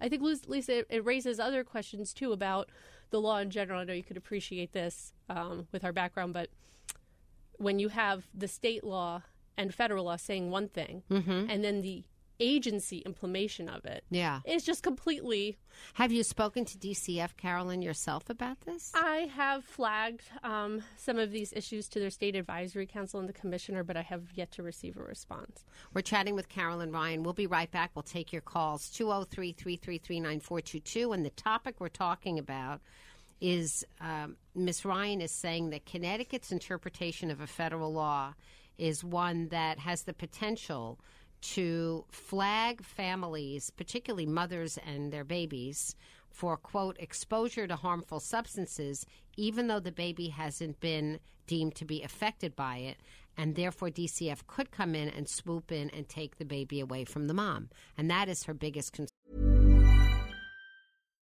I 0.00 0.08
think 0.08 0.22
Lisa, 0.48 0.78
it, 0.78 0.86
it 0.88 1.04
raises 1.04 1.38
other 1.38 1.62
questions 1.62 2.14
too 2.14 2.32
about 2.32 2.70
the 3.10 3.20
law 3.20 3.36
in 3.36 3.50
general. 3.50 3.80
I 3.80 3.84
know 3.84 3.92
you 3.92 4.02
could 4.02 4.16
appreciate 4.16 4.72
this 4.72 5.12
um, 5.28 5.68
with 5.72 5.84
our 5.84 5.92
background, 5.92 6.32
but 6.32 6.48
when 7.58 7.78
you 7.78 7.88
have 7.88 8.26
the 8.34 8.48
state 8.48 8.84
law 8.84 9.22
and 9.56 9.72
federal 9.74 10.04
law 10.04 10.16
saying 10.16 10.50
one 10.50 10.68
thing, 10.68 11.02
and 11.10 11.62
then 11.64 11.80
the 11.82 12.04
agency 12.40 12.98
implementation 13.06 13.68
of 13.68 13.84
it, 13.84 14.02
Yeah. 14.10 14.40
it's 14.44 14.64
just 14.64 14.82
completely 14.82 15.56
Have 15.94 16.10
you 16.10 16.24
spoken 16.24 16.64
to 16.64 16.76
DCF, 16.78 17.36
Karolyn, 17.36 17.82
yourself 17.82 18.28
about 18.28 18.60
this? 18.62 18.90
I 18.94 19.30
have 19.36 19.64
flagged 19.64 20.22
um, 20.42 20.82
some 20.96 21.18
of 21.18 21.30
these 21.30 21.52
issues 21.52 21.88
to 21.90 22.00
their 22.00 22.10
state 22.10 22.34
advisory 22.34 22.86
council 22.86 23.20
and 23.20 23.28
the 23.28 23.32
commissioner, 23.32 23.84
but 23.84 23.96
I 23.96 24.02
have 24.02 24.22
yet 24.34 24.50
to 24.52 24.64
receive 24.64 24.96
a 24.96 25.02
response. 25.04 25.64
We're 25.92 26.00
chatting 26.02 26.34
with 26.34 26.48
Karolyn 26.48 26.92
Ryan. 26.92 27.22
We'll 27.22 27.34
be 27.34 27.46
right 27.46 27.70
back. 27.70 27.92
We'll 27.94 28.02
take 28.02 28.32
your 28.32 28.42
calls 28.42 28.90
203 28.90 29.52
333 29.52 30.18
9422. 30.20 31.12
And 31.12 31.24
the 31.24 31.30
topic 31.30 31.76
we're 31.78 31.88
talking 31.88 32.38
about 32.38 32.80
is 33.40 33.84
um, 34.00 34.36
Ms. 34.54 34.84
Ryan 34.84 35.20
is 35.20 35.32
saying 35.32 35.70
that 35.70 35.86
Connecticut's 35.86 36.52
interpretation 36.52 37.30
of 37.30 37.40
a 37.40 37.46
federal 37.46 37.92
law 37.92 38.34
is 38.78 39.04
one 39.04 39.48
that 39.48 39.78
has 39.78 40.02
the 40.02 40.14
potential 40.14 40.98
to 41.40 42.04
flag 42.10 42.82
families, 42.82 43.70
particularly 43.70 44.26
mothers 44.26 44.78
and 44.86 45.12
their 45.12 45.24
babies, 45.24 45.94
for 46.30 46.56
quote 46.56 46.96
exposure 46.98 47.66
to 47.66 47.76
harmful 47.76 48.18
substances, 48.18 49.06
even 49.36 49.68
though 49.68 49.80
the 49.80 49.92
baby 49.92 50.28
hasn't 50.28 50.80
been 50.80 51.20
deemed 51.46 51.74
to 51.76 51.84
be 51.84 52.02
affected 52.02 52.56
by 52.56 52.78
it, 52.78 52.96
and 53.36 53.54
therefore 53.54 53.90
DCF 53.90 54.46
could 54.46 54.70
come 54.70 54.94
in 54.94 55.08
and 55.08 55.28
swoop 55.28 55.70
in 55.70 55.90
and 55.90 56.08
take 56.08 56.38
the 56.38 56.44
baby 56.44 56.80
away 56.80 57.04
from 57.04 57.26
the 57.26 57.34
mom, 57.34 57.68
and 57.96 58.10
that 58.10 58.28
is 58.28 58.44
her 58.44 58.54
biggest 58.54 58.92
concern. 58.92 59.08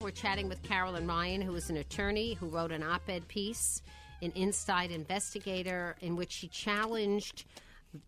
We're 0.00 0.10
chatting 0.10 0.48
with 0.48 0.62
Karolyn 0.62 1.08
Ryan, 1.08 1.40
who 1.40 1.54
is 1.54 1.70
an 1.70 1.76
attorney 1.78 2.34
who 2.34 2.46
wrote 2.46 2.72
an 2.72 2.82
op 2.82 3.08
ed 3.08 3.26
piece 3.28 3.82
in 4.20 4.32
Inside 4.32 4.90
Investigator 4.90 5.96
in 6.00 6.16
which 6.16 6.32
she 6.32 6.48
challenged 6.48 7.44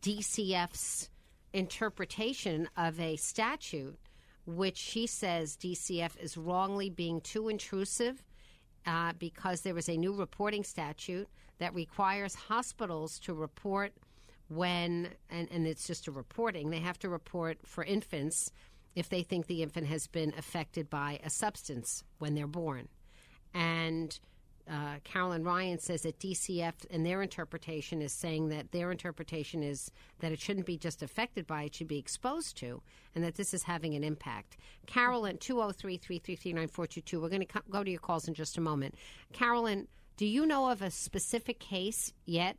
DCF's 0.03 1.09
interpretation 1.53 2.69
of 2.77 2.99
a 3.01 3.17
statute, 3.17 3.99
which 4.47 4.77
she 4.77 5.07
says 5.07 5.57
DCF 5.57 6.19
is 6.21 6.37
wrongly 6.37 6.91
being 6.91 7.21
too 7.21 7.49
intrusive 7.49 8.23
uh, 8.87 9.13
because 9.19 9.63
there 9.63 9.77
is 9.77 9.89
a 9.89 9.97
new 9.97 10.15
reporting 10.15 10.65
statute 10.65 11.29
that 11.59 11.75
requires 11.75 12.35
hospitals 12.35 13.19
to 13.19 13.35
report 13.35 13.93
when, 14.49 15.09
and, 15.31 15.49
and 15.51 15.67
it's 15.67 15.87
just 15.87 16.09
a 16.09 16.11
reporting, 16.11 16.71
they 16.71 16.81
have 16.81 16.99
to 16.99 17.09
report 17.09 17.59
for 17.65 17.85
infants 17.85 18.51
if 18.95 19.09
they 19.09 19.23
think 19.23 19.47
the 19.47 19.63
infant 19.63 19.87
has 19.87 20.07
been 20.07 20.35
affected 20.37 20.91
by 20.91 21.21
a 21.25 21.31
substance 21.31 22.05
when 22.19 22.35
they're 22.35 22.47
born. 22.47 22.89
And 23.55 24.19
uh, 24.71 24.99
Karolyn 25.05 25.45
Ryan 25.45 25.79
says 25.79 26.03
that 26.03 26.21
DCF 26.21 26.75
and 26.91 27.05
their 27.05 27.23
interpretation 27.23 28.01
is 28.01 28.13
saying 28.13 28.51
that 28.51 28.71
their 28.71 28.93
interpretation 28.93 29.63
is 29.65 29.91
that 30.21 30.31
it 30.31 30.41
shouldn't 30.41 30.67
be 30.67 30.77
just 30.77 31.03
affected 31.03 31.47
by, 31.47 31.65
it 31.65 31.75
should 31.75 31.89
be 31.89 31.99
exposed 31.99 32.57
to, 32.59 32.81
and 33.15 33.25
that 33.25 33.35
this 33.35 33.53
is 33.53 33.65
having 33.65 33.95
an 33.95 34.05
impact. 34.05 34.57
Karolyn, 34.87 35.41
203 35.41 35.97
333 35.97 36.53
9422. 36.53 37.21
We're 37.21 37.29
going 37.29 37.47
to 37.47 37.63
go 37.69 37.83
to 37.83 37.91
your 37.91 38.01
calls 38.01 38.29
in 38.29 38.35
just 38.35 38.59
a 38.59 38.61
moment. 38.61 38.95
Karolyn, 39.35 39.87
do 40.17 40.27
you 40.27 40.47
know 40.47 40.71
of 40.71 40.83
a 40.83 40.91
specific 40.91 41.59
case 41.59 42.13
yet 42.25 42.57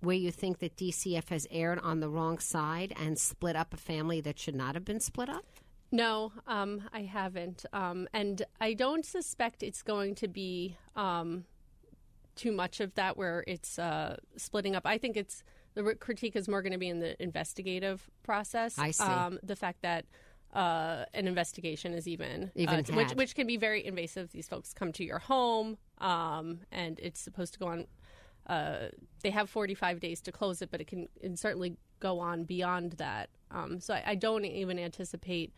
where 0.00 0.16
you 0.16 0.30
think 0.30 0.58
that 0.58 0.76
DCF 0.76 1.30
has 1.30 1.46
erred 1.50 1.78
on 1.78 2.00
the 2.00 2.10
wrong 2.10 2.38
side 2.38 2.92
and 3.00 3.18
split 3.18 3.56
up 3.56 3.72
a 3.72 3.78
family 3.78 4.20
that 4.20 4.38
should 4.38 4.54
not 4.54 4.74
have 4.74 4.84
been 4.84 5.00
split 5.00 5.30
up? 5.30 5.46
No, 5.94 6.32
um, 6.48 6.82
I 6.92 7.02
haven't. 7.02 7.64
Um, 7.72 8.08
and 8.12 8.42
I 8.60 8.74
don't 8.74 9.06
suspect 9.06 9.62
it's 9.62 9.82
going 9.82 10.16
to 10.16 10.26
be 10.26 10.76
um, 10.96 11.44
too 12.34 12.50
much 12.50 12.80
of 12.80 12.96
that 12.96 13.16
where 13.16 13.44
it's 13.46 13.78
uh, 13.78 14.16
splitting 14.36 14.74
up. 14.74 14.86
I 14.86 14.98
think 14.98 15.16
it's 15.16 15.44
the 15.74 15.94
critique 15.94 16.34
is 16.34 16.48
more 16.48 16.62
going 16.62 16.72
to 16.72 16.78
be 16.78 16.88
in 16.88 16.98
the 16.98 17.22
investigative 17.22 18.10
process. 18.24 18.76
I 18.76 18.90
see. 18.90 19.04
Um, 19.04 19.38
the 19.44 19.54
fact 19.54 19.82
that 19.82 20.06
uh, 20.52 21.04
an 21.14 21.28
investigation 21.28 21.94
is 21.94 22.08
even, 22.08 22.50
Even 22.56 22.80
uh, 22.80 22.82
which, 22.94 23.12
which 23.12 23.34
can 23.36 23.46
be 23.46 23.56
very 23.56 23.86
invasive. 23.86 24.32
These 24.32 24.48
folks 24.48 24.72
come 24.72 24.90
to 24.94 25.04
your 25.04 25.20
home, 25.20 25.78
um, 25.98 26.58
and 26.72 26.98
it's 27.00 27.20
supposed 27.20 27.52
to 27.52 27.60
go 27.60 27.68
on. 27.68 27.86
Uh, 28.48 28.88
they 29.22 29.30
have 29.30 29.48
45 29.48 30.00
days 30.00 30.20
to 30.22 30.32
close 30.32 30.60
it, 30.60 30.72
but 30.72 30.80
it 30.80 30.88
can, 30.88 31.08
it 31.20 31.38
certainly 31.38 31.76
go 32.00 32.18
on 32.18 32.42
beyond 32.42 32.94
that. 32.94 33.30
Um, 33.52 33.78
so 33.78 33.94
I, 33.94 34.02
I 34.08 34.14
don't 34.16 34.44
even 34.44 34.80
anticipate 34.80 35.52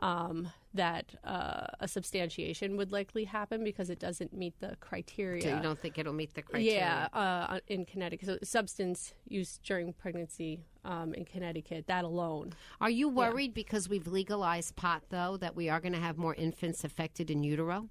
um, 0.00 0.48
that 0.74 1.14
uh, 1.24 1.66
a 1.80 1.86
substantiation 1.86 2.76
would 2.76 2.92
likely 2.92 3.24
happen 3.24 3.62
because 3.62 3.90
it 3.90 3.98
doesn't 3.98 4.32
meet 4.32 4.58
the 4.60 4.76
criteria. 4.80 5.42
So 5.42 5.54
you 5.54 5.62
don't 5.62 5.80
think 5.80 5.98
it'll 5.98 6.12
meet 6.12 6.34
the 6.34 6.42
criteria? 6.42 7.08
Yeah, 7.12 7.18
uh, 7.18 7.60
in 7.68 7.84
Connecticut. 7.84 8.26
So 8.26 8.38
substance 8.42 9.14
use 9.28 9.60
during 9.62 9.92
pregnancy 9.92 10.64
um, 10.84 11.14
in 11.14 11.24
Connecticut, 11.24 11.86
that 11.86 12.04
alone. 12.04 12.54
Are 12.80 12.90
you 12.90 13.08
worried 13.08 13.54
because 13.54 13.88
we've 13.88 14.06
legalized 14.06 14.76
pot, 14.76 15.04
though, 15.10 15.36
that 15.36 15.54
we 15.54 15.68
are 15.68 15.80
going 15.80 15.92
to 15.92 16.00
have 16.00 16.18
more 16.18 16.34
infants 16.34 16.84
affected 16.84 17.30
in 17.30 17.44
utero? 17.44 17.88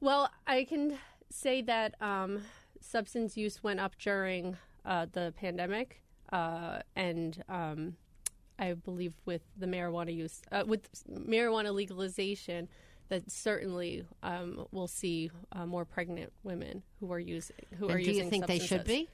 Well, 0.00 0.30
I 0.46 0.64
can 0.64 0.98
say 1.30 1.62
that 1.62 1.94
um, 2.00 2.42
substance 2.80 3.36
use 3.36 3.62
went 3.62 3.80
up 3.80 3.96
during 3.98 4.56
uh, 4.84 5.06
the 5.12 5.32
pandemic, 5.36 6.02
uh, 6.32 6.80
and 6.96 7.42
um, 7.48 7.96
I 8.58 8.74
believe 8.74 9.12
with 9.24 9.42
the 9.56 9.66
marijuana 9.66 10.14
use, 10.14 10.40
uh, 10.52 10.64
with 10.66 10.88
marijuana 11.10 11.72
legalization, 11.74 12.68
that 13.08 13.30
certainly 13.30 14.04
um, 14.22 14.66
we'll 14.70 14.86
see 14.86 15.30
uh, 15.52 15.66
more 15.66 15.84
pregnant 15.84 16.32
women 16.42 16.82
who 17.00 17.12
are 17.12 17.18
using 17.18 17.56
who 17.78 17.86
And 17.88 17.96
are 17.96 17.98
do 17.98 18.04
using. 18.04 18.24
you 18.24 18.30
think 18.30 18.46
they 18.46 18.58
should 18.58 18.80
substances. 18.86 19.06
be? 19.06 19.08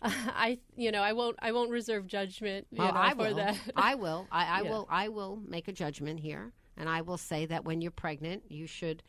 I, 0.02 0.58
you 0.76 0.92
know, 0.92 1.02
I 1.02 1.12
won't. 1.12 1.36
I 1.40 1.50
won't 1.52 1.70
reserve 1.70 2.06
judgment. 2.06 2.66
Well, 2.70 2.92
know, 2.92 3.00
I 3.00 3.10
for 3.12 3.16
will. 3.16 3.34
that. 3.36 3.58
I 3.76 3.94
will. 3.96 4.28
I, 4.30 4.44
I 4.44 4.62
Yeah. 4.62 4.70
will. 4.70 4.86
I 4.90 5.08
will 5.08 5.36
make 5.44 5.66
a 5.66 5.72
judgment 5.72 6.20
here, 6.20 6.52
and 6.76 6.88
I 6.88 7.00
will 7.00 7.18
say 7.18 7.46
that 7.46 7.64
when 7.64 7.80
you're 7.80 7.90
pregnant, 7.90 8.44
you 8.48 8.66
should 8.68 9.02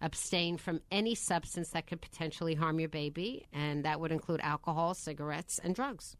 abstain 0.00 0.56
from 0.56 0.80
any 0.90 1.14
substance 1.14 1.68
that 1.70 1.86
could 1.86 2.00
potentially 2.00 2.54
harm 2.54 2.80
your 2.80 2.88
baby, 2.88 3.46
and 3.52 3.84
that 3.84 4.00
would 4.00 4.10
include 4.10 4.40
alcohol, 4.42 4.94
cigarettes, 4.94 5.60
and 5.62 5.76
drugs. 5.76 6.16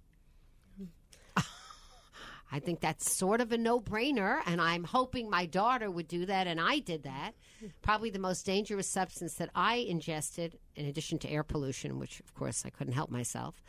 I 2.54 2.60
think 2.60 2.80
that's 2.80 3.10
sort 3.10 3.40
of 3.40 3.50
a 3.50 3.56
no-brainer, 3.56 4.40
and 4.44 4.60
I'm 4.60 4.84
hoping 4.84 5.30
my 5.30 5.46
daughter 5.46 5.90
would 5.90 6.06
do 6.06 6.26
that, 6.26 6.46
and 6.46 6.60
I 6.60 6.80
did 6.80 7.04
that. 7.04 7.32
Probably 7.80 8.10
the 8.10 8.18
most 8.18 8.44
dangerous 8.44 8.86
substance 8.86 9.34
that 9.34 9.48
I 9.54 9.76
ingested, 9.76 10.58
in 10.76 10.84
addition 10.84 11.18
to 11.20 11.30
air 11.30 11.44
pollution, 11.44 11.98
which 11.98 12.20
of 12.20 12.34
course 12.34 12.64
I 12.66 12.70
couldn't 12.70 12.92
help 12.92 13.10
myself, 13.10 13.62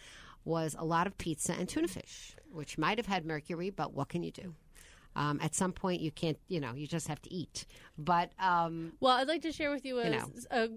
was 0.44 0.76
a 0.78 0.84
lot 0.84 1.08
of 1.08 1.18
pizza 1.18 1.54
and 1.54 1.70
tuna 1.70 1.88
fish, 1.88 2.36
which 2.52 2.78
might 2.78 2.98
have 2.98 3.08
had 3.08 3.26
mercury, 3.26 3.70
but 3.70 3.94
what 3.94 4.10
can 4.10 4.22
you 4.22 4.32
do? 4.32 4.54
Um, 5.16 5.40
at 5.42 5.54
some 5.56 5.72
point, 5.72 6.02
you 6.02 6.12
can't, 6.12 6.40
you 6.48 6.60
know, 6.60 6.74
you 6.74 6.88
just 6.88 7.08
have 7.08 7.22
to 7.22 7.32
eat. 7.34 7.68
But 7.98 8.32
um, 8.40 8.94
Well, 9.00 9.16
I'd 9.16 9.28
like 9.28 9.44
to 9.44 9.52
share 9.52 9.70
with 9.70 9.86
you 9.86 10.00
a, 10.00 10.10
know. 10.10 10.32
a, 10.50 10.70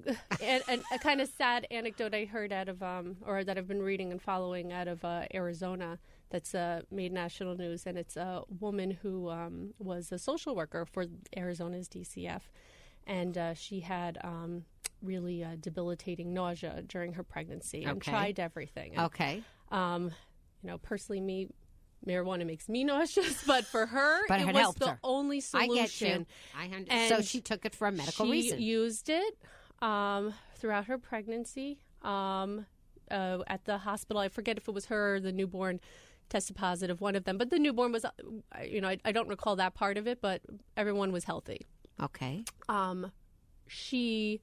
a, 0.43 0.61
a, 0.69 0.79
a 0.93 0.99
kind 0.99 1.23
of 1.23 1.29
sad 1.39 1.67
anecdote 1.71 2.15
I 2.15 2.27
heard 2.27 2.53
out 2.53 2.69
of, 2.69 2.83
um, 2.83 3.17
or 3.27 3.43
that 3.43 3.57
I've 3.57 3.67
been 3.67 3.83
reading 3.83 4.13
and 4.13 4.21
following 4.21 4.73
out 4.73 4.89
of 4.89 5.03
uh, 5.05 5.23
Arizona 5.35 5.99
that's 6.31 6.55
uh, 6.55 6.83
made 6.91 7.13
national 7.13 7.57
news. 7.57 7.87
And 7.87 7.97
it's 7.97 8.17
a 8.17 8.43
woman 8.61 8.91
who 9.03 9.31
um, 9.31 9.75
was 9.79 10.11
a 10.13 10.19
social 10.19 10.55
worker 10.57 10.85
for 10.85 11.07
Arizona's 11.37 11.89
DCF. 11.89 12.43
And 13.07 13.39
uh, 13.39 13.55
she 13.55 13.81
had 13.81 14.19
um, 14.25 14.65
really 15.03 15.45
uh, 15.45 15.57
debilitating 15.61 16.35
nausea 16.35 16.83
during 16.87 17.13
her 17.15 17.23
pregnancy 17.23 17.85
and 17.85 17.99
Okay. 17.99 18.11
tried 18.11 18.41
everything. 18.41 18.97
And, 18.97 19.07
okay, 19.07 19.43
um, 19.71 20.11
you 20.63 20.71
know, 20.71 20.79
personally, 20.79 21.21
me. 21.21 21.49
Marijuana 22.07 22.47
makes 22.47 22.69
me 22.69 22.85
nauseous, 22.93 23.43
but 23.45 23.65
for 23.65 23.87
her, 23.87 24.21
But 24.29 24.41
it 24.41 24.49
it 24.49 24.55
was 24.55 24.75
the 24.75 24.89
her. 24.91 25.01
only 25.03 25.39
I 25.39 25.41
solution. 25.67 26.27
get 26.55 26.71
you. 26.81 26.87
I 26.95 27.09
so 27.09 27.21
she 27.21 27.41
took 27.41 27.65
it 27.65 27.75
for 27.75 27.89
a 27.89 27.91
medical 27.93 28.27
reason. 28.27 28.43
she 28.51 28.55
reason. 28.57 28.61
used 28.61 29.09
it 29.09 29.39
um, 29.83 30.35
throughout 30.57 30.85
her 30.85 30.99
pregnancy 30.99 31.81
um, 32.03 32.67
uh, 33.11 33.39
at 33.49 33.65
the 33.65 33.79
hospital. 33.79 34.21
I 34.21 34.29
forget 34.29 34.57
if 34.57 34.69
it 34.69 34.75
was 34.75 34.87
her 34.87 35.15
or 35.17 35.21
the 35.21 35.33
newborn 35.33 35.81
tested 36.29 36.57
positive, 36.57 37.01
one 37.01 37.15
of 37.17 37.25
them. 37.25 37.39
But 37.39 37.51
the 37.51 37.59
newborn 37.59 37.93
was, 37.93 38.05
uh, 38.05 38.11
you 38.65 38.81
know, 38.81 38.89
I, 38.89 38.99
I 39.05 39.13
don't 39.13 39.29
recall 39.29 39.57
that 39.57 39.75
part 39.75 39.97
of 39.97 40.07
it, 40.07 40.21
but 40.21 40.43
everyone 40.77 41.13
was 41.13 41.25
healthy. 41.25 41.67
okay, 42.03 42.45
Um, 42.69 43.13
she 43.69 44.41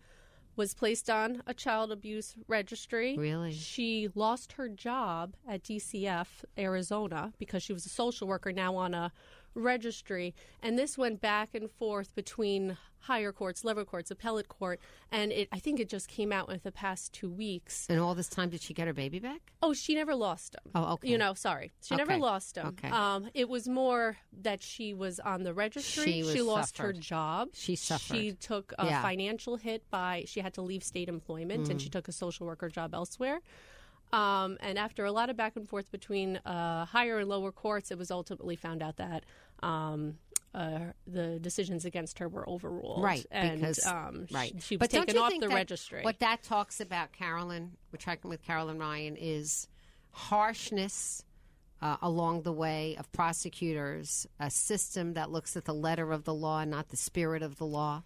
was 0.56 0.74
placed 0.74 1.10
on 1.10 1.42
a 1.48 1.54
child 1.54 1.92
abuse 1.92 2.36
registry. 2.48 3.18
Really? 3.18 3.52
She 3.52 4.10
lost 4.14 4.54
her 4.54 4.70
job 4.70 5.36
at 5.48 5.64
DCF 5.64 6.28
Arizona 6.58 7.34
because 7.40 7.64
she 7.64 7.74
was 7.74 7.86
a 7.86 7.90
social 7.90 8.28
worker 8.28 8.52
now 8.52 8.76
on 8.76 8.94
a 8.94 9.12
registry. 9.56 10.34
And 10.62 10.78
this 10.78 10.98
went 10.98 11.22
back 11.22 11.50
and 11.54 11.70
forth 11.72 12.14
between 12.16 12.78
higher 13.00 13.34
courts, 13.34 13.66
lower 13.66 13.84
courts, 13.84 14.10
appellate 14.12 14.48
court, 14.48 14.80
and 15.12 15.32
it 15.34 15.50
I 15.52 15.60
think 15.60 15.82
it 15.82 15.90
just 15.90 16.08
came 16.08 16.32
out 16.32 16.50
in 16.50 16.62
the 16.64 16.72
past 16.72 17.12
two 17.12 17.30
weeks. 17.30 17.86
and 17.90 18.00
all 18.00 18.16
this 18.16 18.30
time, 18.30 18.50
did 18.50 18.62
she 18.62 18.74
get 18.74 18.88
her 18.88 18.94
baby 18.94 19.20
back? 19.20 19.52
Oh, 19.62 19.74
she 19.74 19.94
never 19.94 20.16
lost 20.16 20.56
him. 20.56 20.72
Oh, 20.74 20.94
okay. 20.94 21.10
You 21.10 21.18
know, 21.18 21.34
sorry, 21.34 21.74
she 21.84 21.98
never 21.98 22.16
lost 22.18 22.56
him. 22.58 22.68
Okay. 22.68 22.88
Um, 22.90 23.28
it 23.34 23.50
was 23.50 23.68
more 23.68 24.16
that 24.42 24.64
she 24.64 24.94
was 24.94 25.20
on 25.20 25.44
the 25.44 25.54
registry. 25.54 26.04
She 26.06 26.24
was 26.24 26.42
lost 26.44 26.78
her 26.78 26.94
job. 26.94 27.50
She 27.54 27.76
suffered. 27.76 28.16
She 28.16 28.32
took 28.34 28.74
a 28.80 28.86
Yeah. 28.86 29.02
financial 29.02 29.58
hit 29.58 29.84
by 29.90 30.24
she 30.26 30.40
had 30.40 30.54
to 30.54 30.62
leave 30.62 30.82
state 30.84 31.10
employment 31.10 31.68
and 31.70 31.82
she 31.82 31.90
Mm. 31.90 31.94
took 31.94 32.08
a 32.08 32.14
social 32.14 32.48
worker 32.48 32.70
job 32.70 32.94
elsewhere. 32.94 33.42
Um, 34.14 34.58
and 34.60 34.78
after 34.78 35.06
a 35.06 35.12
lot 35.12 35.32
of 35.32 35.36
back 35.36 35.56
and 35.56 35.68
forth 35.68 35.92
between 35.92 36.38
uh, 36.38 36.86
higher 36.86 37.18
and 37.18 37.28
lower 37.28 37.52
courts, 37.52 37.90
it 37.90 37.98
was 37.98 38.12
ultimately 38.12 38.56
found 38.56 38.84
out 38.84 38.98
that 38.98 39.24
um, 39.64 40.20
uh, 40.54 40.80
the 41.08 41.40
decisions 41.40 41.84
against 41.84 42.20
her 42.20 42.30
were 42.30 42.48
overruled. 42.48 43.04
Right, 43.04 43.26
and 43.32 43.60
because 43.60 43.84
um, 43.88 44.28
right. 44.32 44.54
she 44.62 44.76
was 44.76 44.88
but 44.88 44.92
don't 44.92 45.08
taken 45.08 45.16
you 45.16 45.24
off 45.24 45.32
think 45.32 45.42
the 45.42 45.50
that 45.50 45.56
registry. 45.56 46.04
What 46.04 46.20
that 46.20 46.44
talks 46.44 46.80
about, 46.80 47.12
Karolyn, 47.12 47.70
we're 47.92 47.98
talking 47.98 48.30
with 48.30 48.46
Karolyn 48.46 48.80
Ryan, 48.80 49.16
is 49.18 49.68
harshness 50.12 51.24
uh, 51.82 51.98
along 52.00 52.44
the 52.44 52.54
way 52.54 52.96
of 53.00 53.12
prosecutors, 53.12 54.28
a 54.40 54.52
system 54.52 55.16
that 55.16 55.32
looks 55.32 55.58
at 55.58 55.66
the 55.66 55.74
letter 55.74 56.12
of 56.12 56.24
the 56.24 56.36
law, 56.36 56.60
and 56.60 56.70
not 56.70 56.90
the 56.90 56.98
spirit 56.98 57.42
of 57.42 57.58
the 57.58 57.66
law. 57.66 58.04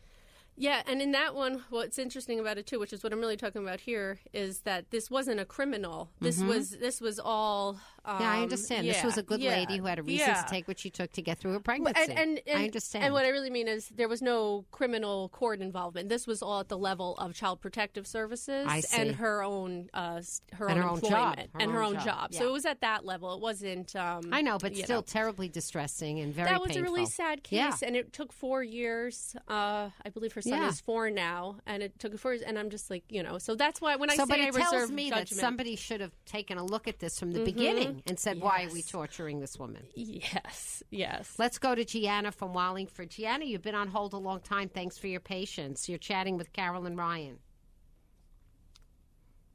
Yeah, 0.59 0.81
and 0.87 1.03
in 1.03 1.11
that 1.11 1.35
one, 1.35 1.63
what's 1.69 1.99
interesting 1.99 2.39
about 2.39 2.57
it 2.57 2.65
too, 2.65 2.79
which 2.79 2.91
is 2.91 3.03
what 3.03 3.13
I'm 3.13 3.19
really 3.19 3.37
talking 3.37 3.61
about 3.61 3.81
here, 3.81 4.19
is 4.33 4.61
that 4.61 4.89
this 4.89 5.11
wasn't 5.11 5.39
a 5.39 5.45
criminal. 5.45 6.09
This 6.19 6.39
mm-hmm. 6.39 6.49
was 6.49 6.71
this 6.71 6.99
was 6.99 7.19
all. 7.19 7.79
Um, 8.07 8.21
yeah, 8.21 8.31
I 8.31 8.41
understand. 8.41 8.87
this 8.87 9.03
was 9.03 9.17
a 9.17 9.23
good 9.23 9.41
yeah, 9.41 9.51
lady 9.51 9.77
who 9.77 9.85
had 9.85 9.99
a 9.99 10.03
reason 10.03 10.29
yeah. 10.29 10.41
to 10.41 10.49
take 10.49 10.65
what 10.65 10.79
she 10.79 10.89
took 10.89 11.11
to 11.11 11.21
get 11.21 11.39
through 11.39 11.51
her 11.51 11.59
pregnancy. 11.59 11.99
And, 12.01 12.17
and, 12.17 12.41
and, 12.47 12.59
I 12.59 12.63
understand. 12.63 13.03
And 13.03 13.13
what 13.13 13.25
I 13.25 13.29
really 13.29 13.49
mean 13.49 13.67
is 13.67 13.89
there 13.89 14.07
was 14.07 14.21
no 14.21 14.63
criminal 14.71 15.27
court 15.29 15.59
involvement. 15.59 16.07
This 16.07 16.25
was 16.25 16.41
all 16.41 16.61
at 16.61 16.69
the 16.69 16.77
level 16.77 17.17
of 17.17 17.33
Child 17.33 17.59
Protective 17.59 18.07
Services 18.07 18.65
I 18.65 18.81
and 18.95 19.15
her 19.15 19.43
own 19.43 19.89
uh, 19.93 20.21
her 20.53 20.69
And 20.69 20.79
own 20.79 20.83
her 20.83 20.89
own 20.89 20.95
employment 20.95 21.37
job. 21.37 21.49
Her 21.53 21.59
and 21.59 21.71
her 21.73 21.83
own 21.83 21.95
job, 21.95 22.05
job. 22.05 22.33
So 22.33 22.47
it 22.47 22.51
was 22.53 22.65
at 22.65 22.79
that 22.79 23.03
level. 23.03 23.33
It 23.33 23.41
wasn't. 23.41 23.93
Um, 23.97 24.29
I 24.31 24.41
know, 24.41 24.57
but 24.57 24.73
still 24.77 24.99
know. 24.99 25.01
terribly 25.01 25.49
distressing 25.49 26.19
and 26.19 26.33
very 26.33 26.49
that 26.49 26.61
was 26.61 26.69
painful. 26.69 26.83
a 26.83 26.89
really 26.89 27.05
sad 27.05 27.43
case, 27.43 27.57
Yeah. 27.57 27.73
and 27.85 27.97
it 27.97 28.13
took 28.13 28.31
four 28.31 28.63
years. 28.63 29.35
Uh, 29.49 29.89
I 30.05 30.09
believe 30.13 30.31
her 30.31 30.41
son 30.41 30.61
Yeah. 30.61 30.69
is 30.69 30.79
four 30.79 31.09
now, 31.09 31.57
and 31.65 31.83
it 31.83 31.99
took 31.99 32.17
four 32.17 32.33
years. 32.33 32.43
And 32.43 32.57
I'm 32.57 32.69
just 32.69 32.89
like, 32.89 33.03
you 33.09 33.21
know, 33.21 33.37
so 33.37 33.55
that's 33.55 33.81
why 33.81 33.97
when 33.97 34.09
I 34.09 34.15
so, 34.15 34.23
say 34.23 34.29
but 34.29 34.39
I 34.39 34.43
it 34.43 34.55
reserve 34.55 34.71
tells 34.71 34.91
me 34.91 35.09
judgment, 35.09 35.29
that 35.29 35.35
somebody 35.35 35.75
should 35.75 35.99
have 35.99 36.13
taken 36.25 36.57
a 36.57 36.63
look 36.63 36.87
at 36.87 36.99
this 36.99 37.19
from 37.19 37.31
the 37.31 37.43
beginning 37.43 37.96
and 38.05 38.19
said, 38.19 38.39
"Why 38.39 38.65
are 38.65 38.73
we 38.73 38.81
torturing 38.81 39.39
this 39.39 39.57
woman?" 39.57 39.83
yes, 39.95 40.83
yes. 40.91 41.33
Let's 41.37 41.57
go 41.57 41.75
to 41.75 41.83
Gianna 41.83 42.31
from 42.31 42.53
Wallingford. 42.53 43.09
Gianna, 43.09 43.45
you've 43.45 43.61
been 43.61 43.75
on 43.75 43.87
hold 43.87 44.13
a 44.13 44.17
long 44.17 44.41
time. 44.41 44.69
Thanks 44.69 44.97
for 44.97 45.07
your 45.07 45.19
patience. 45.19 45.89
You're 45.89 45.97
chatting 45.97 46.37
with 46.37 46.53
Karolyn 46.53 46.97
Ryan. 46.97 47.39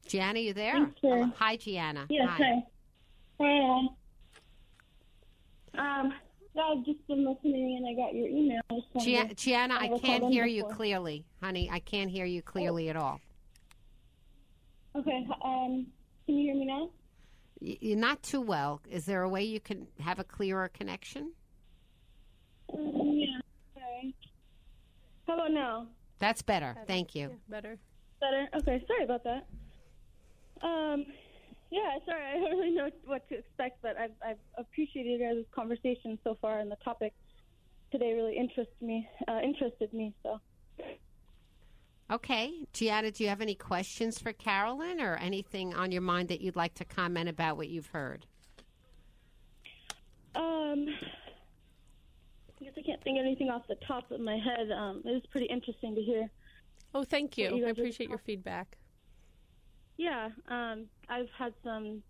Gianna, 0.06 0.40
you 0.40 0.52
there? 0.52 0.72
Thank 0.72 0.96
you. 1.02 1.32
Hi, 1.36 1.56
Gianna. 1.56 2.06
Yes, 2.10 2.28
Hi. 2.28 2.64
hi. 3.40 3.88
Hi. 5.74 6.00
Um, 6.00 6.12
yeah, 6.54 6.62
I've 6.62 6.84
just 6.84 7.06
been 7.06 7.26
listening 7.26 7.76
and 7.78 7.86
I 7.86 7.94
got 7.94 8.14
your 8.14 8.28
email. 8.28 8.60
I 8.70 8.98
Gia- 8.98 9.34
Gianna, 9.34 9.74
I 9.74 9.88
never 9.88 9.98
can't 9.98 10.20
called 10.20 10.32
in 10.32 10.32
hear 10.32 10.46
you 10.46 10.64
clearly, 10.64 11.24
honey. 11.40 11.70
I 11.70 11.78
can't 11.78 12.10
hear 12.10 12.26
you 12.26 12.42
clearly 12.42 12.90
at 12.90 12.96
all. 12.96 13.20
Okay. 14.94 15.26
Um, 15.42 15.86
can 16.26 16.36
you 16.36 16.52
hear 16.52 16.54
me 16.54 16.66
now? 16.66 16.90
You're 17.64 17.98
not 17.98 18.22
too 18.24 18.40
well. 18.40 18.80
Is 18.90 19.06
there 19.06 19.22
a 19.22 19.28
way 19.28 19.44
you 19.44 19.60
can 19.60 19.86
have 20.00 20.18
a 20.18 20.24
clearer 20.24 20.68
connection? 20.68 21.32
Yeah. 22.68 23.38
Okay. 23.76 24.14
How 25.28 25.34
about 25.34 25.52
now? 25.52 25.86
That's 26.18 26.42
better. 26.42 26.76
Thank 26.88 27.14
you. 27.14 27.30
Better. 27.48 27.78
Better. 28.20 28.48
Okay. 28.56 28.84
Sorry 28.88 29.04
about 29.04 29.22
that. 29.22 29.46
Um, 30.60 31.06
yeah. 31.70 31.98
Sorry, 32.04 32.24
I 32.24 32.40
don't 32.40 32.58
really 32.58 32.74
know 32.74 32.90
what 33.04 33.28
to 33.28 33.38
expect, 33.38 33.80
but 33.80 33.96
I've 33.96 34.10
I've 34.26 34.38
appreciated 34.58 35.20
your 35.20 35.34
guys' 35.34 35.44
conversation 35.54 36.18
so 36.24 36.36
far, 36.40 36.58
and 36.58 36.68
the 36.68 36.76
topic 36.84 37.12
today 37.92 38.12
really 38.14 38.36
interests 38.36 38.74
me. 38.80 39.08
Uh, 39.28 39.38
interested 39.44 39.92
me. 39.92 40.14
So. 40.24 40.40
Okay. 42.12 42.66
Gianna, 42.74 43.10
do 43.10 43.24
you 43.24 43.30
have 43.30 43.40
any 43.40 43.54
questions 43.54 44.18
for 44.18 44.34
Karolyn 44.34 45.00
or 45.00 45.16
anything 45.16 45.72
on 45.72 45.90
your 45.90 46.02
mind 46.02 46.28
that 46.28 46.42
you'd 46.42 46.56
like 46.56 46.74
to 46.74 46.84
comment 46.84 47.26
about 47.26 47.56
what 47.56 47.70
you've 47.70 47.86
heard? 47.86 48.26
Um, 50.34 50.88
I 52.60 52.64
guess 52.64 52.74
I 52.76 52.82
can't 52.82 53.02
think 53.02 53.18
of 53.18 53.24
anything 53.24 53.48
off 53.48 53.62
the 53.66 53.78
top 53.86 54.10
of 54.10 54.20
my 54.20 54.36
head. 54.36 54.70
Um, 54.70 55.00
it 55.06 55.10
was 55.10 55.22
pretty 55.30 55.46
interesting 55.46 55.94
to 55.94 56.02
hear. 56.02 56.28
Oh, 56.94 57.02
thank 57.02 57.38
you. 57.38 57.56
You 57.56 57.66
I 57.66 57.70
appreciate 57.70 58.10
your 58.10 58.18
feedback. 58.18 58.76
Yeah, 59.96 60.28
um, 60.48 60.84
I've 61.08 61.30
had 61.38 61.54
some 61.64 62.02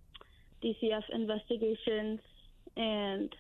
DCF 0.65 1.03
investigations, 1.13 2.19
and 2.77 3.33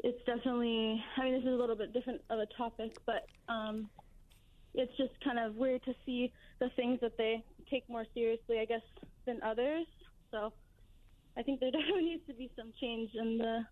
it's 0.00 0.22
definitely. 0.26 1.02
I 1.16 1.24
mean, 1.24 1.34
this 1.34 1.42
is 1.44 1.48
a 1.48 1.56
little 1.56 1.76
bit 1.76 1.94
different 1.94 2.20
of 2.28 2.40
a 2.40 2.46
topic, 2.56 2.96
but 3.06 3.26
um, 3.48 3.88
it's 4.74 4.96
just 4.96 5.12
kind 5.22 5.38
of 5.38 5.54
weird 5.54 5.82
to 5.84 5.94
see 6.06 6.32
the 6.58 6.70
things 6.76 7.00
that 7.00 7.16
they 7.18 7.44
take 7.70 7.88
more 7.88 8.04
seriously, 8.14 8.58
I 8.60 8.64
guess, 8.64 8.82
than 9.26 9.42
others. 9.42 9.86
So, 10.30 10.52
I 11.36 11.42
think 11.42 11.60
there 11.60 11.70
definitely 11.72 12.04
needs 12.04 12.26
to 12.26 12.34
be 12.34 12.50
some 12.56 12.72
change 12.80 13.10
in 13.14 13.38
the 13.38 13.66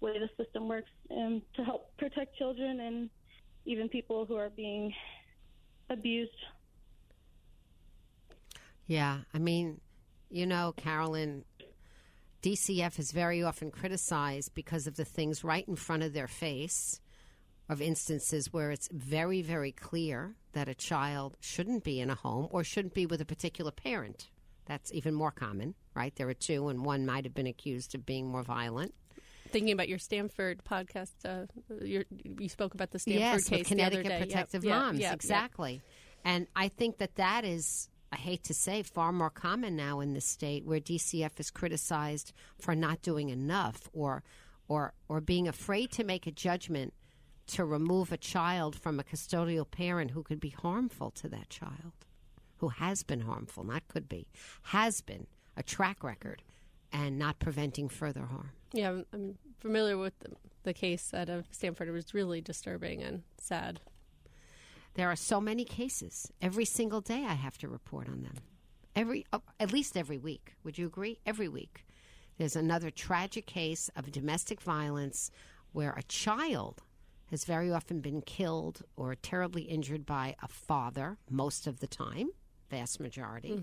way 0.00 0.18
the 0.18 0.28
system 0.42 0.68
works 0.68 0.90
um, 1.10 1.42
to 1.54 1.64
help 1.64 1.96
protect 1.98 2.36
children 2.36 2.80
and 2.80 3.10
even 3.66 3.88
people 3.88 4.24
who 4.24 4.36
are 4.36 4.50
being 4.50 4.92
abused. 5.90 6.30
Yeah, 8.86 9.18
I 9.32 9.38
mean, 9.38 9.80
you 10.30 10.46
know, 10.46 10.74
Karolyn, 10.76 11.44
DCF 12.42 12.98
is 12.98 13.12
very 13.12 13.42
often 13.42 13.70
criticized 13.70 14.54
because 14.54 14.86
of 14.86 14.96
the 14.96 15.04
things 15.04 15.44
right 15.44 15.66
in 15.68 15.76
front 15.76 16.02
of 16.02 16.12
their 16.12 16.26
face, 16.26 17.00
of 17.70 17.80
instances 17.80 18.52
where 18.52 18.72
it's 18.72 18.88
very, 18.92 19.42
very 19.42 19.70
clear 19.70 20.34
that 20.52 20.68
a 20.68 20.74
child 20.74 21.36
shouldn't 21.38 21.84
be 21.84 22.00
in 22.00 22.10
a 22.10 22.16
home 22.16 22.48
or 22.50 22.64
shouldn't 22.64 22.94
be 22.94 23.06
with 23.06 23.20
a 23.20 23.24
particular 23.24 23.70
parent. 23.70 24.28
That's 24.66 24.92
even 24.92 25.14
more 25.14 25.30
common, 25.30 25.76
right? 25.94 26.12
There 26.16 26.28
are 26.28 26.34
two, 26.34 26.68
and 26.68 26.84
one 26.84 27.06
might 27.06 27.24
have 27.24 27.32
been 27.32 27.46
accused 27.46 27.94
of 27.94 28.04
being 28.04 28.26
more 28.26 28.42
violent. 28.42 28.92
Thinking 29.50 29.72
about 29.72 29.88
your 29.88 29.98
Stamford 29.98 30.62
podcast, 30.64 31.12
uh, 31.24 31.46
your, 31.80 32.04
you 32.10 32.48
spoke 32.48 32.74
about 32.74 32.90
the 32.90 32.98
Stamford 32.98 33.20
yes, 33.20 33.48
case 33.48 33.68
Connecticut 33.68 34.04
the 34.04 34.14
other 34.14 34.18
day. 34.18 34.26
Protective 34.26 34.64
Yep, 34.64 34.72
yep, 34.72 34.80
Moms, 34.80 34.98
yep, 34.98 35.06
yep. 35.06 35.14
exactly. 35.14 35.80
And 36.24 36.48
I 36.56 36.68
think 36.68 36.98
that 36.98 37.14
that 37.16 37.44
is, 37.44 37.88
I 38.10 38.16
hate 38.16 38.42
to 38.44 38.54
say, 38.54 38.82
far 38.82 39.12
more 39.12 39.30
common 39.30 39.76
now 39.76 40.00
in 40.00 40.14
the 40.14 40.20
state 40.20 40.64
where 40.64 40.80
DCF 40.80 41.38
is 41.38 41.52
criticized 41.52 42.32
for 42.58 42.74
not 42.74 43.00
doing 43.02 43.28
enough 43.28 43.88
or, 43.92 44.24
or, 44.66 44.92
or 45.08 45.20
being 45.20 45.46
afraid 45.46 45.92
to 45.92 46.04
make 46.04 46.26
a 46.26 46.32
judgment 46.32 46.94
to 47.50 47.64
remove 47.64 48.12
a 48.12 48.16
child 48.16 48.76
from 48.76 48.98
a 48.98 49.04
custodial 49.04 49.70
parent 49.70 50.12
who 50.12 50.22
could 50.22 50.40
be 50.40 50.50
harmful 50.50 51.10
to 51.12 51.28
that 51.28 51.50
child, 51.50 51.92
who 52.58 52.68
has 52.68 53.02
been 53.02 53.20
harmful, 53.20 53.64
not 53.64 53.86
could 53.88 54.08
be, 54.08 54.26
has 54.62 55.00
been 55.00 55.26
a 55.56 55.62
track 55.62 56.02
record, 56.02 56.42
and 56.92 57.18
not 57.18 57.38
preventing 57.38 57.88
further 57.88 58.26
harm. 58.26 58.50
Yeah, 58.72 58.90
I'm, 58.90 59.06
I'm 59.12 59.38
familiar 59.60 59.96
with 59.98 60.18
the, 60.20 60.30
the 60.62 60.72
case 60.72 61.12
out 61.14 61.28
of 61.28 61.46
Stamford. 61.50 61.88
It 61.88 61.92
was 61.92 62.14
really 62.14 62.40
disturbing 62.40 63.02
and 63.02 63.22
sad. 63.38 63.80
There 64.94 65.08
are 65.08 65.16
so 65.16 65.40
many 65.40 65.64
cases. 65.64 66.32
Every 66.42 66.64
single 66.64 67.00
day 67.00 67.24
I 67.26 67.34
have 67.34 67.58
to 67.58 67.68
report 67.68 68.08
on 68.08 68.22
them. 68.22 68.34
Every 68.96 69.24
uh, 69.32 69.38
at 69.60 69.72
least 69.72 69.96
every 69.96 70.18
week. 70.18 70.54
Would 70.64 70.78
you 70.78 70.86
agree? 70.86 71.20
Every 71.24 71.48
week. 71.48 71.86
There's 72.38 72.56
another 72.56 72.90
tragic 72.90 73.46
case 73.46 73.90
of 73.94 74.10
domestic 74.10 74.60
violence 74.60 75.30
where 75.72 75.92
a 75.92 76.02
child 76.04 76.82
has 77.30 77.44
very 77.44 77.70
often 77.70 78.00
been 78.00 78.22
killed 78.22 78.82
or 78.96 79.14
terribly 79.14 79.62
injured 79.62 80.04
by 80.04 80.34
a 80.42 80.48
father 80.48 81.16
most 81.30 81.66
of 81.66 81.80
the 81.80 81.86
time, 81.86 82.30
vast 82.70 82.98
majority, 83.00 83.62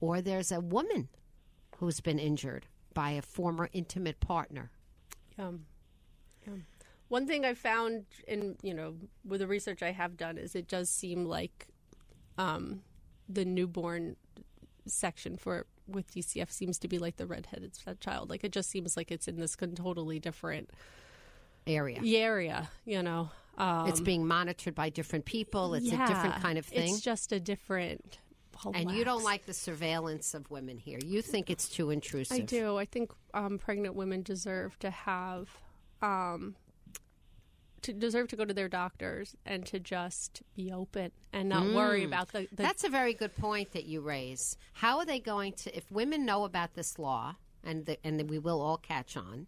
or 0.00 0.20
there's 0.20 0.52
a 0.52 0.60
woman 0.60 1.08
who's 1.78 2.00
been 2.00 2.18
injured 2.18 2.66
by 2.94 3.10
a 3.10 3.22
former 3.22 3.68
intimate 3.72 4.20
partner. 4.20 4.70
Yeah. 6.46 6.54
One 7.08 7.26
thing 7.26 7.44
I 7.44 7.54
found 7.54 8.04
in 8.26 8.56
you 8.62 8.74
know 8.74 8.94
with 9.24 9.40
the 9.40 9.46
research 9.46 9.82
I 9.82 9.92
have 9.92 10.16
done 10.16 10.38
is 10.38 10.54
it 10.54 10.68
does 10.68 10.90
seem 10.90 11.24
like 11.24 11.66
um, 12.36 12.82
the 13.28 13.44
newborn 13.44 14.16
section 14.86 15.36
for 15.36 15.66
with 15.86 16.12
DCF 16.14 16.50
seems 16.50 16.78
to 16.78 16.88
be 16.88 16.98
like 16.98 17.16
the 17.16 17.26
redheaded 17.26 17.72
child. 18.00 18.30
Like 18.30 18.44
it 18.44 18.52
just 18.52 18.70
seems 18.70 18.96
like 18.96 19.10
it's 19.10 19.26
in 19.26 19.40
this 19.40 19.56
totally 19.56 20.20
different 20.20 20.70
Area. 21.68 22.00
The 22.00 22.16
area. 22.16 22.68
You 22.84 23.02
know, 23.02 23.30
um, 23.58 23.88
it's 23.88 24.00
being 24.00 24.26
monitored 24.26 24.74
by 24.74 24.88
different 24.90 25.24
people. 25.24 25.74
It's 25.74 25.88
a 25.88 26.06
different 26.06 26.40
kind 26.42 26.58
of 26.58 26.66
thing. 26.66 26.94
It's 26.94 27.00
just 27.00 27.32
a 27.32 27.40
different. 27.40 28.18
And 28.74 28.90
you 28.90 29.04
don't 29.04 29.22
like 29.22 29.46
the 29.46 29.54
surveillance 29.54 30.34
of 30.34 30.50
women 30.50 30.78
here. 30.78 30.98
You 31.04 31.22
think 31.22 31.48
it's 31.48 31.68
too 31.68 31.90
intrusive. 31.90 32.36
I 32.36 32.40
do. 32.40 32.76
I 32.76 32.86
think 32.86 33.12
um, 33.32 33.56
pregnant 33.58 33.94
women 33.94 34.22
deserve 34.22 34.76
to 34.80 34.90
have, 34.90 35.48
um, 36.02 36.56
to 37.82 37.92
deserve 37.92 38.26
to 38.28 38.36
go 38.36 38.44
to 38.44 38.52
their 38.52 38.68
doctors 38.68 39.36
and 39.46 39.64
to 39.66 39.78
just 39.78 40.42
be 40.56 40.72
open 40.72 41.12
and 41.32 41.48
not 41.48 41.72
worry 41.72 42.02
about 42.02 42.32
the. 42.32 42.48
the 42.50 42.62
That's 42.64 42.82
a 42.82 42.88
very 42.88 43.14
good 43.14 43.36
point 43.36 43.72
that 43.74 43.84
you 43.84 44.00
raise. 44.00 44.56
How 44.72 44.98
are 44.98 45.06
they 45.06 45.20
going 45.20 45.52
to, 45.52 45.76
if 45.76 45.88
women 45.92 46.26
know 46.26 46.42
about 46.44 46.74
this 46.74 46.98
law, 46.98 47.36
and 47.62 47.86
the, 47.86 47.96
and 48.04 48.28
we 48.28 48.40
will 48.40 48.60
all 48.60 48.78
catch 48.78 49.16
on, 49.16 49.46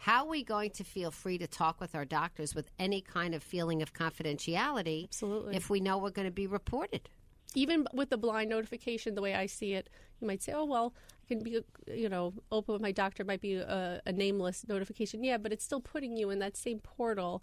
how 0.00 0.24
are 0.24 0.30
we 0.30 0.42
going 0.42 0.70
to 0.70 0.82
feel 0.82 1.10
free 1.10 1.36
to 1.36 1.46
talk 1.46 1.78
with 1.78 1.94
our 1.94 2.06
doctors 2.06 2.54
with 2.54 2.70
any 2.78 3.02
kind 3.02 3.34
of 3.34 3.42
feeling 3.42 3.82
of 3.82 3.92
confidentiality? 3.92 5.04
Absolutely. 5.04 5.54
If 5.54 5.68
we 5.68 5.78
know 5.78 5.98
we're 5.98 6.08
going 6.08 6.26
to 6.26 6.32
be 6.32 6.46
reported. 6.46 7.10
even 7.54 7.86
with 7.92 8.08
the 8.08 8.16
blind 8.16 8.48
notification, 8.48 9.14
the 9.14 9.20
way 9.20 9.34
I 9.34 9.44
see 9.44 9.74
it, 9.74 9.90
you 10.18 10.26
might 10.26 10.42
say, 10.42 10.52
"Oh 10.54 10.64
well, 10.64 10.94
I 11.22 11.26
can 11.28 11.42
be, 11.42 11.60
you 11.86 12.08
know, 12.08 12.32
open 12.50 12.72
with 12.72 12.80
my 12.80 12.92
doctor." 12.92 13.24
Might 13.24 13.42
be 13.42 13.56
a, 13.56 14.00
a 14.06 14.12
nameless 14.12 14.64
notification, 14.66 15.22
yeah, 15.22 15.36
but 15.36 15.52
it's 15.52 15.64
still 15.64 15.80
putting 15.80 16.16
you 16.16 16.30
in 16.30 16.38
that 16.38 16.56
same 16.56 16.78
portal 16.78 17.42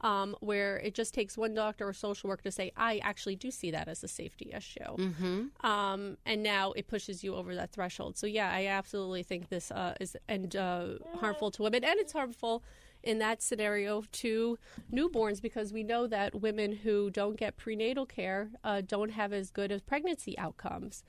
um, 0.00 0.36
where 0.40 0.78
it 0.78 0.94
just 0.94 1.14
takes 1.14 1.36
one 1.36 1.54
doctor 1.54 1.88
or 1.88 1.92
social 1.92 2.28
worker 2.28 2.42
to 2.44 2.50
say, 2.52 2.72
"I 2.76 2.98
actually 2.98 3.36
do 3.36 3.50
see 3.50 3.70
that 3.70 3.88
as 3.88 4.02
a 4.04 4.08
safety 4.08 4.52
issue," 4.54 4.96
mm-hmm. 4.96 5.66
um, 5.66 6.16
and 6.24 6.42
now 6.42 6.72
it 6.72 6.88
pushes 6.88 7.24
you 7.24 7.34
over 7.34 7.54
that 7.54 7.72
threshold. 7.72 8.16
So 8.16 8.26
yeah, 8.26 8.50
I 8.50 8.66
absolutely 8.66 9.22
think 9.22 9.48
this 9.48 9.70
uh, 9.70 9.94
is 10.00 10.16
and 10.28 10.54
uh, 10.54 10.94
harmful 11.16 11.50
to 11.52 11.62
women, 11.62 11.84
and 11.84 11.98
it's 11.98 12.12
harmful 12.12 12.62
in 13.02 13.18
that 13.20 13.40
scenario 13.42 14.02
to 14.10 14.58
newborns 14.92 15.40
because 15.40 15.72
we 15.72 15.84
know 15.84 16.06
that 16.08 16.34
women 16.34 16.72
who 16.72 17.10
don't 17.10 17.36
get 17.36 17.56
prenatal 17.56 18.04
care 18.04 18.50
uh, 18.64 18.80
don't 18.80 19.10
have 19.10 19.32
as 19.32 19.50
good 19.50 19.70
as 19.70 19.80
pregnancy 19.82 20.36
outcomes. 20.36 21.04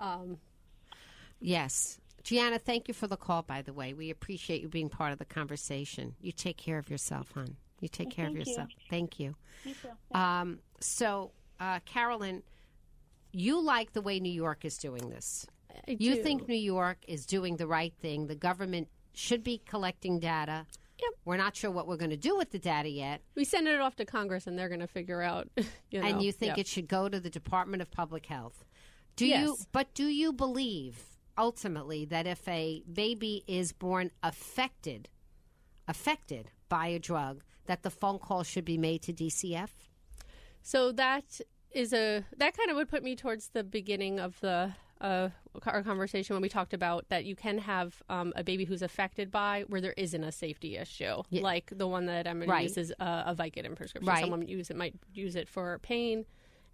Um, 0.00 0.38
Yes. 1.40 2.00
Gianna, 2.22 2.58
thank 2.58 2.88
you 2.88 2.94
for 2.94 3.06
the 3.06 3.16
call, 3.16 3.42
by 3.42 3.62
the 3.62 3.72
way. 3.72 3.94
We 3.94 4.10
appreciate 4.10 4.62
you 4.62 4.68
being 4.68 4.88
part 4.88 5.12
of 5.12 5.18
the 5.18 5.24
conversation. 5.24 6.16
You 6.20 6.32
take 6.32 6.56
care 6.56 6.78
of 6.78 6.90
yourself, 6.90 7.32
hon. 7.32 7.56
You 7.80 7.88
take 7.88 8.10
care 8.10 8.26
of 8.26 8.32
Thank 8.32 8.46
you. 8.46 8.52
yourself. 8.52 8.68
Thank 8.90 9.20
you. 9.20 9.34
You. 9.64 9.74
Um, 10.14 10.58
so, 10.80 11.32
uh, 11.60 11.80
Karolyn, 11.80 12.42
you 13.32 13.60
like 13.62 13.92
the 13.92 14.00
way 14.00 14.18
New 14.20 14.32
York 14.32 14.64
is 14.64 14.78
doing 14.78 15.10
this. 15.10 15.46
I 15.70 15.96
You 15.98 16.14
do. 16.14 16.22
think 16.22 16.48
New 16.48 16.54
York 16.54 16.98
is 17.06 17.26
doing 17.26 17.56
the 17.56 17.66
right 17.66 17.92
thing. 18.00 18.26
The 18.28 18.34
government 18.34 18.88
should 19.12 19.42
be 19.44 19.58
collecting 19.66 20.18
data. 20.20 20.66
Yep. 20.98 21.10
We're 21.26 21.36
not 21.36 21.54
sure 21.54 21.70
what 21.70 21.86
we're 21.86 21.98
going 21.98 22.10
to 22.10 22.16
do 22.16 22.36
with 22.36 22.50
the 22.50 22.58
data 22.58 22.88
yet. 22.88 23.20
we 23.34 23.44
send 23.44 23.68
it 23.68 23.80
off 23.80 23.96
to 23.96 24.06
Congress 24.06 24.46
and 24.46 24.58
they're 24.58 24.68
going 24.68 24.80
to 24.80 24.86
figure 24.86 25.20
out. 25.22 25.48
You 25.90 26.00
know, 26.00 26.08
and 26.08 26.22
you 26.22 26.32
think 26.32 26.56
yeah. 26.56 26.62
it 26.62 26.66
should 26.66 26.88
go 26.88 27.08
to 27.08 27.20
the 27.20 27.30
Department 27.30 27.80
of 27.80 27.90
Public 27.90 28.26
Health. 28.26 28.64
Do 29.14 29.24
you 29.26 29.56
but 29.72 29.94
do 29.94 30.06
you 30.06 30.32
believe 30.32 31.04
ultimately 31.38 32.04
that 32.06 32.26
if 32.26 32.46
a 32.48 32.82
baby 32.92 33.44
is 33.46 33.72
born 33.72 34.10
affected 34.22 35.08
affected 35.88 36.50
by 36.68 36.88
a 36.88 36.98
drug 36.98 37.42
that 37.66 37.82
the 37.82 37.90
phone 37.90 38.18
call 38.18 38.42
should 38.42 38.64
be 38.64 38.78
made 38.78 39.02
to 39.02 39.12
DCF? 39.12 39.70
So 40.62 40.92
that 40.92 41.40
is 41.70 41.92
a 41.92 42.24
that 42.36 42.56
kind 42.56 42.70
of 42.70 42.76
would 42.76 42.88
put 42.88 43.02
me 43.02 43.14
towards 43.16 43.48
the 43.48 43.62
beginning 43.62 44.18
of 44.18 44.38
the 44.40 44.72
uh, 45.00 45.28
our 45.66 45.82
conversation 45.82 46.34
when 46.34 46.42
we 46.42 46.48
talked 46.48 46.72
about 46.72 47.06
that 47.10 47.26
you 47.26 47.36
can 47.36 47.58
have 47.58 48.02
um, 48.08 48.32
a 48.34 48.42
baby 48.42 48.64
who's 48.64 48.80
affected 48.82 49.30
by 49.30 49.64
where 49.68 49.80
there 49.80 49.92
isn't 49.98 50.24
a 50.24 50.32
safety 50.32 50.76
issue, 50.78 51.22
Yeah. 51.28 51.42
like 51.42 51.70
the 51.76 51.86
one 51.86 52.06
that 52.06 52.26
Emily 52.26 52.46
Right. 52.48 52.62
uses 52.62 52.92
uh, 52.98 53.24
a 53.26 53.34
Vicodin 53.34 53.76
prescription. 53.76 54.08
Right. 54.08 54.20
Someone 54.20 54.46
use 54.48 54.70
it 54.70 54.76
might 54.76 54.94
use 55.12 55.36
it 55.36 55.48
for 55.50 55.78
pain, 55.80 56.24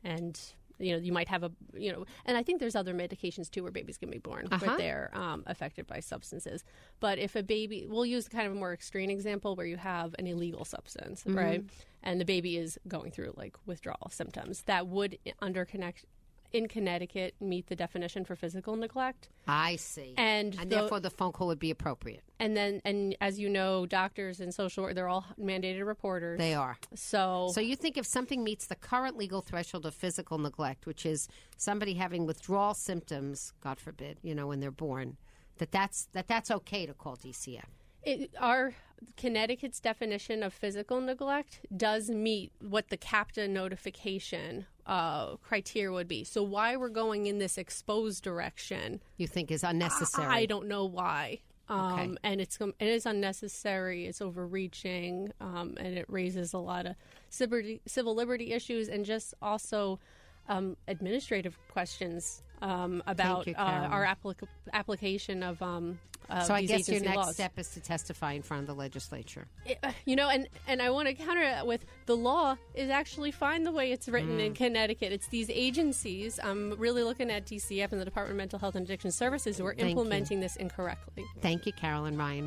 and 0.04 0.40
You 0.78 0.92
know, 0.92 0.98
you 0.98 1.12
might 1.12 1.28
have 1.28 1.42
a, 1.42 1.50
you 1.74 1.92
know, 1.92 2.04
and 2.26 2.36
I 2.36 2.42
think 2.42 2.60
there's 2.60 2.74
other 2.76 2.94
medications 2.94 3.50
too 3.50 3.62
where 3.62 3.72
babies 3.72 3.98
can 3.98 4.10
be 4.10 4.18
born 4.18 4.48
Uh-huh. 4.50 4.66
where 4.66 4.76
they're 4.78 5.10
um, 5.14 5.42
affected 5.46 5.86
by 5.86 6.00
substances. 6.00 6.64
But 7.00 7.18
if 7.18 7.36
a 7.36 7.42
baby, 7.42 7.86
we'll 7.88 8.06
use 8.06 8.28
kind 8.28 8.46
of 8.46 8.52
a 8.52 8.56
more 8.56 8.72
extreme 8.72 9.10
example 9.10 9.54
where 9.56 9.66
you 9.66 9.76
have 9.76 10.14
an 10.18 10.26
illegal 10.26 10.64
substance, 10.64 11.22
Mm-hmm. 11.24 11.38
right? 11.38 11.64
And 12.02 12.20
the 12.20 12.24
baby 12.24 12.56
is 12.56 12.78
going 12.88 13.12
through 13.12 13.34
like 13.36 13.54
withdrawal 13.66 14.08
symptoms 14.10 14.62
that 14.62 14.86
would, 14.88 15.18
under 15.40 15.64
connect 15.64 16.04
in 16.52 16.68
Connecticut, 16.68 17.34
meet 17.40 17.66
the 17.66 17.76
definition 17.76 18.24
for 18.24 18.36
physical 18.36 18.76
neglect. 18.76 19.28
I 19.46 19.76
see. 19.76 20.14
And 20.16 20.54
and 20.58 20.70
the- 20.70 20.76
therefore 20.76 21.00
the 21.00 21.10
phone 21.10 21.32
call 21.32 21.46
would 21.48 21.58
be 21.58 21.70
appropriate. 21.70 22.22
And 22.38 22.56
then, 22.56 22.80
and 22.84 23.16
as 23.20 23.38
you 23.38 23.48
know, 23.48 23.86
doctors 23.86 24.40
and 24.40 24.52
social 24.52 24.92
they're 24.94 25.08
all 25.08 25.24
mandated 25.40 25.86
reporters. 25.86 26.38
They 26.38 26.54
are. 26.54 26.76
So, 26.94 27.50
So 27.54 27.60
you 27.60 27.76
think 27.76 27.96
if 27.96 28.06
something 28.06 28.42
meets 28.42 28.66
the 28.66 28.74
current 28.74 29.16
legal 29.16 29.40
threshold 29.40 29.86
of 29.86 29.94
physical 29.94 30.38
neglect, 30.38 30.86
which 30.86 31.06
is 31.06 31.28
somebody 31.56 31.94
having 31.94 32.26
withdrawal 32.26 32.74
symptoms, 32.74 33.52
God 33.60 33.78
forbid, 33.78 34.18
you 34.22 34.34
know, 34.34 34.48
when 34.48 34.60
they're 34.60 34.70
born, 34.70 35.16
that 35.58 35.70
that's 35.70 36.06
that 36.12 36.26
that's 36.28 36.50
okay 36.50 36.86
to 36.86 36.94
call 36.94 37.16
DCF. 37.16 37.64
it, 38.02 38.30
our 38.40 38.74
Connecticut's 39.16 39.80
definition 39.80 40.42
of 40.42 40.52
physical 40.52 41.00
neglect 41.00 41.60
does 41.76 42.08
meet 42.10 42.52
what 42.60 42.88
the 42.88 42.96
CAPTA 42.96 43.48
notification 43.48 44.66
uh, 44.86 45.36
criteria 45.36 45.92
would 45.92 46.08
be. 46.08 46.24
So 46.24 46.42
why 46.42 46.76
we're 46.76 46.88
going 46.88 47.26
in 47.26 47.38
this 47.38 47.58
exposed 47.58 48.22
direction, 48.22 49.00
You 49.16 49.26
think 49.26 49.50
is 49.50 49.64
unnecessary. 49.64 50.26
I, 50.26 50.38
I 50.38 50.46
don't 50.46 50.68
know 50.68 50.84
why. 50.86 51.40
Um, 51.68 51.92
Okay. 51.92 52.16
And 52.24 52.40
it's 52.40 52.58
it 52.60 52.88
is 52.88 53.06
unnecessary. 53.06 54.06
It's 54.06 54.20
overreaching, 54.20 55.32
um, 55.40 55.76
and 55.78 55.96
it 55.96 56.06
raises 56.08 56.52
a 56.52 56.58
lot 56.58 56.86
of 56.86 56.96
civil 57.30 57.58
liberty, 57.58 57.80
civil 57.86 58.14
liberty 58.14 58.52
issues, 58.52 58.88
and 58.88 59.04
just 59.04 59.34
also 59.40 60.00
um, 60.48 60.76
administrative 60.88 61.56
questions 61.70 62.42
um, 62.62 63.02
about 63.06 63.46
you, 63.46 63.54
uh, 63.56 63.88
our 63.90 64.04
applic- 64.06 64.46
application 64.72 65.42
of. 65.42 65.60
Um, 65.62 65.98
uh, 66.30 66.40
So 66.44 66.54
I 66.54 66.64
guess 66.64 66.88
your 66.88 67.00
next 67.00 67.16
laws. 67.16 67.34
step 67.34 67.58
is 67.58 67.70
to 67.70 67.80
testify 67.80 68.32
in 68.32 68.42
front 68.42 68.60
of 68.62 68.66
the 68.68 68.74
legislature. 68.74 69.48
it- 69.66 69.78
uh, 69.82 69.90
you 70.06 70.14
know, 70.14 70.28
and 70.28 70.48
and 70.68 70.80
I 70.80 70.90
want 70.90 71.08
to 71.08 71.14
counter 71.14 71.42
that 71.42 71.66
with 71.66 71.84
the 72.06 72.16
law 72.16 72.56
is 72.74 72.90
actually 72.90 73.32
fine 73.32 73.64
the 73.64 73.72
way 73.72 73.90
it's 73.90 74.08
written 74.08 74.38
Mm. 74.38 74.46
in 74.46 74.54
Connecticut. 74.54 75.12
It's 75.12 75.26
these 75.26 75.50
agencies. 75.50 76.38
I'm 76.42 76.78
really 76.78 77.02
looking 77.02 77.30
at 77.30 77.44
DCF 77.46 77.90
and 77.90 78.00
the 78.00 78.04
Department 78.04 78.32
of 78.34 78.36
Mental 78.38 78.58
Health 78.60 78.76
and 78.76 78.84
Addiction 78.86 79.10
Services 79.10 79.58
who 79.58 79.66
are 79.66 79.74
Thank 79.74 79.82
you. 79.82 79.88
implementing 79.90 80.38
this 80.40 80.54
incorrectly. 80.56 81.24
Thank 81.40 81.66
you, 81.66 81.72
Karolyn 81.72 82.16
Ryan. 82.16 82.46